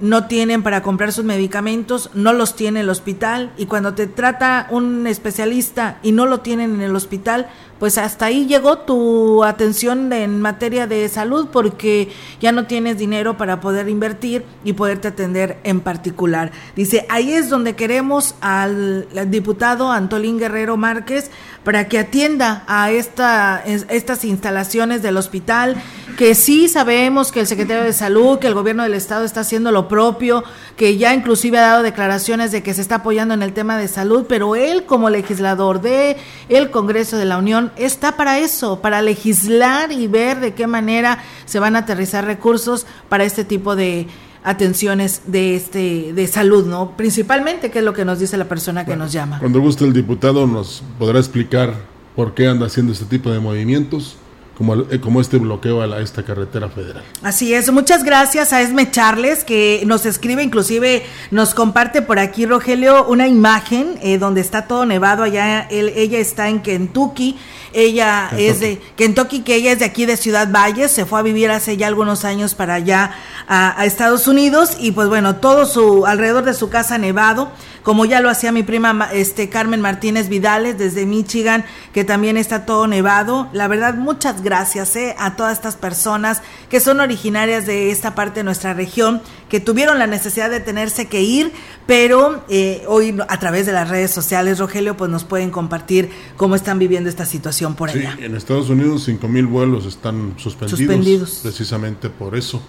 No 0.00 0.26
tienen 0.26 0.62
para 0.62 0.82
comprar 0.82 1.12
sus 1.12 1.24
medicamentos, 1.24 2.10
no 2.14 2.32
los 2.32 2.56
tiene 2.56 2.80
el 2.80 2.88
hospital 2.88 3.52
y 3.56 3.66
cuando 3.66 3.94
te 3.94 4.06
trata 4.06 4.66
un 4.70 5.06
especialista 5.06 5.98
y 6.02 6.12
no 6.12 6.26
lo 6.26 6.40
tienen 6.40 6.74
en 6.74 6.80
el 6.82 6.96
hospital, 6.96 7.48
pues 7.80 7.96
hasta 7.96 8.26
ahí 8.26 8.46
llegó 8.46 8.78
tu 8.80 9.42
atención 9.42 10.12
en 10.12 10.40
materia 10.42 10.86
de 10.86 11.08
salud 11.08 11.48
porque 11.50 12.10
ya 12.38 12.52
no 12.52 12.66
tienes 12.66 12.98
dinero 12.98 13.38
para 13.38 13.60
poder 13.60 13.88
invertir 13.88 14.44
y 14.64 14.74
poderte 14.74 15.08
atender 15.08 15.58
en 15.64 15.80
particular. 15.80 16.52
Dice, 16.76 17.06
ahí 17.08 17.32
es 17.32 17.48
donde 17.48 17.76
queremos 17.76 18.34
al, 18.42 19.08
diputado 19.30 19.90
Antolín 19.90 20.38
Guerrero 20.38 20.76
Márquez 20.76 21.30
para 21.64 21.88
que 21.88 21.98
atienda 21.98 22.64
a 22.66 22.90
esta, 22.90 23.62
estas 23.64 24.24
instalaciones 24.24 25.02
del 25.02 25.16
hospital, 25.16 25.76
que 26.16 26.34
sí 26.34 26.68
sabemos 26.68 27.32
que 27.32 27.40
el 27.40 27.46
secretario 27.46 27.82
de 27.82 27.92
salud, 27.92 28.38
que 28.38 28.46
el 28.46 28.54
gobierno 28.54 28.82
del 28.82 28.94
estado 28.94 29.24
está 29.24 29.40
haciendo 29.40 29.70
lo 29.70 29.86
propio, 29.86 30.42
que 30.76 30.96
ya 30.96 31.14
inclusive 31.14 31.58
ha 31.58 31.62
dado 31.62 31.82
declaraciones 31.82 32.50
de 32.52 32.62
que 32.62 32.74
se 32.74 32.80
está 32.80 32.96
apoyando 32.96 33.34
en 33.34 33.42
el 33.42 33.52
tema 33.52 33.76
de 33.76 33.88
salud, 33.88 34.24
pero 34.28 34.56
él 34.56 34.84
como 34.84 35.10
legislador 35.10 35.80
de 35.80 36.16
el 36.48 36.70
Congreso 36.70 37.16
de 37.16 37.26
la 37.26 37.38
Unión 37.38 37.72
está 37.76 38.16
para 38.16 38.38
eso, 38.38 38.80
para 38.80 39.02
legislar 39.02 39.92
y 39.92 40.06
ver 40.06 40.40
de 40.40 40.54
qué 40.54 40.66
manera 40.66 41.18
se 41.44 41.58
van 41.58 41.76
a 41.76 41.80
aterrizar 41.80 42.24
recursos 42.24 42.86
para 43.08 43.24
este 43.24 43.44
tipo 43.44 43.76
de 43.76 44.08
atenciones 44.42 45.22
de 45.26 45.56
este 45.56 46.12
de 46.12 46.26
salud, 46.26 46.66
¿no? 46.66 46.96
Principalmente, 46.96 47.70
que 47.70 47.80
es 47.80 47.84
lo 47.84 47.92
que 47.92 48.04
nos 48.04 48.18
dice 48.18 48.36
la 48.36 48.46
persona 48.46 48.84
que 48.84 48.96
nos 48.96 49.12
llama. 49.12 49.38
Cuando 49.38 49.60
guste 49.60 49.84
el 49.84 49.92
diputado 49.92 50.46
nos 50.46 50.82
podrá 50.98 51.18
explicar 51.18 51.74
por 52.16 52.34
qué 52.34 52.48
anda 52.48 52.66
haciendo 52.66 52.92
este 52.92 53.04
tipo 53.04 53.30
de 53.30 53.40
movimientos 53.40 54.16
como, 54.60 54.74
eh, 54.74 55.00
como 55.00 55.22
este 55.22 55.38
bloqueo 55.38 55.80
a, 55.80 56.00
esta 56.02 56.22
carretera 56.22 56.68
federal. 56.68 57.02
Así 57.22 57.54
es, 57.54 57.72
muchas 57.72 58.04
gracias 58.04 58.52
a 58.52 58.60
Esme 58.60 58.90
Charles 58.90 59.42
que 59.42 59.82
nos 59.86 60.04
escribe, 60.04 60.42
inclusive 60.42 61.02
nos 61.30 61.54
comparte 61.54 62.02
por 62.02 62.18
aquí 62.18 62.44
Rogelio 62.44 63.06
una 63.06 63.26
imagen 63.26 63.94
eh, 64.02 64.18
donde 64.18 64.42
está 64.42 64.66
todo 64.66 64.84
nevado 64.84 65.22
allá, 65.22 65.66
ella 65.70 66.18
está 66.18 66.50
en 66.50 66.60
Kentucky, 66.60 67.38
ella 67.72 68.30
es 68.36 68.60
de 68.60 68.80
Kentucky, 68.96 69.40
que 69.40 69.54
ella 69.54 69.72
es 69.72 69.78
de 69.78 69.84
aquí 69.84 70.06
de 70.06 70.16
Ciudad 70.16 70.50
Valles, 70.50 70.90
se 70.90 71.06
fue 71.06 71.20
a 71.20 71.22
vivir 71.22 71.50
hace 71.50 71.76
ya 71.76 71.86
algunos 71.86 72.24
años 72.24 72.54
para 72.54 72.74
allá 72.74 73.12
a, 73.46 73.80
a 73.80 73.84
Estados 73.84 74.28
Unidos 74.28 74.76
y 74.78 74.92
pues 74.92 75.08
bueno, 75.08 75.36
todo 75.36 75.66
su 75.66 76.06
alrededor 76.06 76.44
de 76.44 76.54
su 76.54 76.70
casa 76.70 76.98
nevado 76.98 77.50
como 77.82 78.04
ya 78.04 78.20
lo 78.20 78.30
hacía 78.30 78.52
mi 78.52 78.62
prima 78.62 79.08
este 79.12 79.48
Carmen 79.48 79.80
Martínez 79.80 80.28
Vidales 80.28 80.78
desde 80.78 81.06
Michigan, 81.06 81.64
que 81.92 82.04
también 82.04 82.36
está 82.36 82.66
todo 82.66 82.86
nevado. 82.86 83.48
La 83.52 83.68
verdad, 83.68 83.94
muchas 83.94 84.42
gracias 84.42 84.94
eh, 84.96 85.14
a 85.18 85.36
todas 85.36 85.54
estas 85.54 85.76
personas 85.76 86.42
que 86.68 86.80
son 86.80 87.00
originarias 87.00 87.66
de 87.66 87.90
esta 87.90 88.14
parte 88.14 88.40
de 88.40 88.44
nuestra 88.44 88.74
región, 88.74 89.22
que 89.50 89.60
tuvieron 89.60 89.98
la 89.98 90.06
necesidad 90.06 90.48
de 90.48 90.60
tenerse 90.60 91.08
que 91.08 91.20
ir, 91.20 91.52
pero 91.86 92.42
eh, 92.48 92.84
hoy 92.86 93.18
a 93.28 93.38
través 93.38 93.66
de 93.66 93.72
las 93.72 93.90
redes 93.90 94.12
sociales, 94.12 94.58
Rogelio, 94.58 94.96
pues 94.96 95.10
nos 95.10 95.24
pueden 95.24 95.50
compartir 95.50 96.08
cómo 96.36 96.54
están 96.54 96.78
viviendo 96.78 97.10
esta 97.10 97.26
situación 97.26 97.74
por 97.74 97.90
allá. 97.90 98.16
en 98.18 98.36
Estados 98.36 98.70
Unidos 98.70 99.02
5 99.04 99.28
mil 99.28 99.46
vuelos 99.46 99.84
están 99.84 100.34
suspendidos, 100.38 100.78
suspendidos 100.78 101.40
precisamente 101.42 102.08
por 102.08 102.36
eso. 102.36 102.62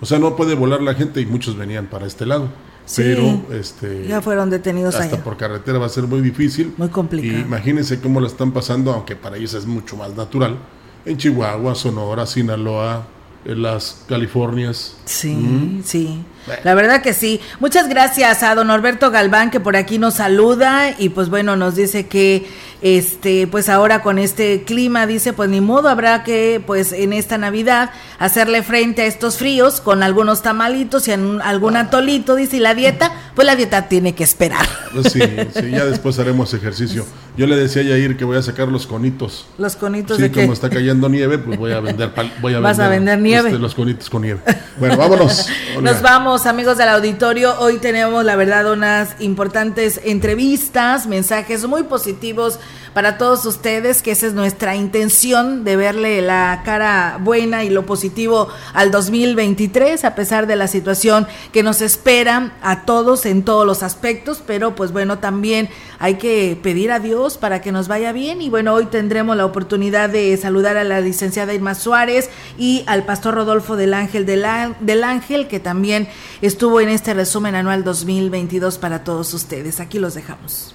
O 0.00 0.06
sea, 0.06 0.18
no 0.18 0.36
puede 0.36 0.54
volar 0.54 0.82
la 0.82 0.94
gente 0.94 1.22
y 1.22 1.26
muchos 1.26 1.56
venían 1.56 1.86
para 1.86 2.06
este 2.06 2.26
lado 2.26 2.50
pero 2.94 3.42
este 3.50 4.06
ya 4.06 4.20
fueron 4.20 4.48
detenidos 4.48 4.94
hasta 4.94 5.22
por 5.24 5.36
carretera 5.36 5.78
va 5.78 5.86
a 5.86 5.88
ser 5.88 6.04
muy 6.04 6.20
difícil 6.20 6.72
muy 6.76 6.88
complicado 6.88 7.36
y 7.36 7.40
imagínense 7.40 8.00
cómo 8.00 8.20
lo 8.20 8.28
están 8.28 8.52
pasando 8.52 8.92
aunque 8.92 9.16
para 9.16 9.36
ellos 9.36 9.54
es 9.54 9.66
mucho 9.66 9.96
más 9.96 10.14
natural 10.14 10.56
en 11.04 11.16
Chihuahua 11.16 11.74
Sonora 11.74 12.26
Sinaloa 12.26 13.08
las 13.54 14.04
Californias 14.08 14.96
sí 15.04 15.34
mm. 15.34 15.82
sí 15.84 16.24
la 16.64 16.74
verdad 16.74 17.02
que 17.02 17.12
sí. 17.12 17.40
Muchas 17.60 17.88
gracias 17.88 18.42
a 18.42 18.54
don 18.54 18.68
Norberto 18.68 19.10
Galván 19.10 19.50
que 19.50 19.60
por 19.60 19.76
aquí 19.76 19.98
nos 19.98 20.14
saluda 20.14 20.94
y 20.98 21.08
pues 21.08 21.28
bueno, 21.28 21.56
nos 21.56 21.74
dice 21.74 22.06
que 22.06 22.46
este 22.94 23.46
pues 23.48 23.68
ahora 23.68 24.02
con 24.02 24.18
este 24.18 24.62
clima 24.62 25.06
dice, 25.06 25.32
pues 25.32 25.50
ni 25.50 25.60
modo 25.60 25.88
habrá 25.88 26.22
que 26.22 26.62
pues 26.64 26.92
en 26.92 27.12
esta 27.12 27.36
Navidad 27.36 27.90
hacerle 28.18 28.62
frente 28.62 29.02
a 29.02 29.06
estos 29.06 29.38
fríos 29.38 29.80
con 29.80 30.02
algunos 30.02 30.42
tamalitos 30.42 31.08
y 31.08 31.12
algún 31.12 31.76
atolito, 31.76 32.36
dice, 32.36 32.58
y 32.58 32.60
la 32.60 32.74
dieta, 32.74 33.12
pues 33.34 33.46
la 33.46 33.56
dieta 33.56 33.88
tiene 33.88 34.14
que 34.14 34.24
esperar. 34.24 34.66
Pues 34.92 35.12
sí, 35.12 35.20
sí, 35.54 35.70
ya 35.70 35.84
después 35.84 36.18
haremos 36.18 36.54
ejercicio. 36.54 37.04
Yo 37.36 37.46
le 37.46 37.56
decía 37.56 37.82
a 37.82 37.84
Yair 37.84 38.16
que 38.16 38.24
voy 38.24 38.38
a 38.38 38.42
sacar 38.42 38.68
los 38.68 38.86
conitos. 38.86 39.46
Los 39.58 39.76
conitos 39.76 40.16
sí, 40.16 40.22
de 40.22 40.32
como 40.32 40.52
está 40.52 40.70
cayendo 40.70 41.08
nieve, 41.08 41.38
pues 41.38 41.58
voy 41.58 41.72
a 41.72 41.80
vender 41.80 42.12
voy 42.40 42.54
a 42.54 42.60
Vas 42.66 42.78
a 42.78 42.88
vender 42.88 43.18
nieve. 43.18 43.48
Este, 43.48 43.60
los 43.60 43.74
conitos 43.74 44.08
con 44.08 44.22
nieve. 44.22 44.40
Bueno, 44.78 44.96
vámonos. 44.96 45.48
Nos 45.82 46.00
vamos 46.00 46.46
amigos 46.46 46.78
del 46.78 46.88
auditorio. 46.88 47.58
Hoy 47.58 47.76
tenemos, 47.78 48.24
la 48.24 48.36
verdad, 48.36 48.72
unas 48.72 49.20
importantes 49.20 50.00
entrevistas, 50.04 51.06
mensajes 51.06 51.66
muy 51.66 51.82
positivos 51.82 52.58
para 52.94 53.18
todos 53.18 53.44
ustedes, 53.46 54.02
que 54.02 54.12
esa 54.12 54.26
es 54.26 54.34
nuestra 54.34 54.76
intención 54.76 55.64
de 55.64 55.76
verle 55.76 56.22
la 56.22 56.62
cara 56.64 57.18
buena 57.20 57.64
y 57.64 57.70
lo 57.70 57.86
positivo 57.86 58.48
al 58.72 58.90
2023, 58.90 60.04
a 60.04 60.14
pesar 60.14 60.46
de 60.46 60.56
la 60.56 60.68
situación 60.68 61.26
que 61.52 61.62
nos 61.62 61.80
espera 61.80 62.52
a 62.62 62.84
todos 62.84 63.26
en 63.26 63.42
todos 63.44 63.66
los 63.66 63.82
aspectos, 63.82 64.42
pero 64.46 64.74
pues 64.74 64.92
bueno, 64.92 65.18
también 65.18 65.68
hay 65.98 66.14
que 66.14 66.58
pedir 66.62 66.92
a 66.92 66.98
Dios 66.98 67.38
para 67.38 67.60
que 67.60 67.72
nos 67.72 67.88
vaya 67.88 68.12
bien 68.12 68.42
y 68.42 68.50
bueno, 68.50 68.74
hoy 68.74 68.86
tendremos 68.86 69.36
la 69.36 69.44
oportunidad 69.44 70.10
de 70.10 70.36
saludar 70.36 70.76
a 70.76 70.84
la 70.84 71.00
licenciada 71.00 71.54
Irma 71.54 71.74
Suárez 71.74 72.30
y 72.58 72.84
al 72.86 73.04
pastor 73.04 73.34
Rodolfo 73.34 73.76
del 73.76 73.94
Ángel 73.94 74.26
del, 74.26 74.44
del 74.80 75.04
Ángel, 75.04 75.48
que 75.48 75.60
también 75.60 76.08
estuvo 76.42 76.80
en 76.80 76.88
este 76.88 77.14
resumen 77.14 77.54
anual 77.54 77.84
2022 77.84 78.78
para 78.78 79.04
todos 79.04 79.32
ustedes. 79.34 79.80
Aquí 79.80 79.98
los 79.98 80.14
dejamos. 80.14 80.74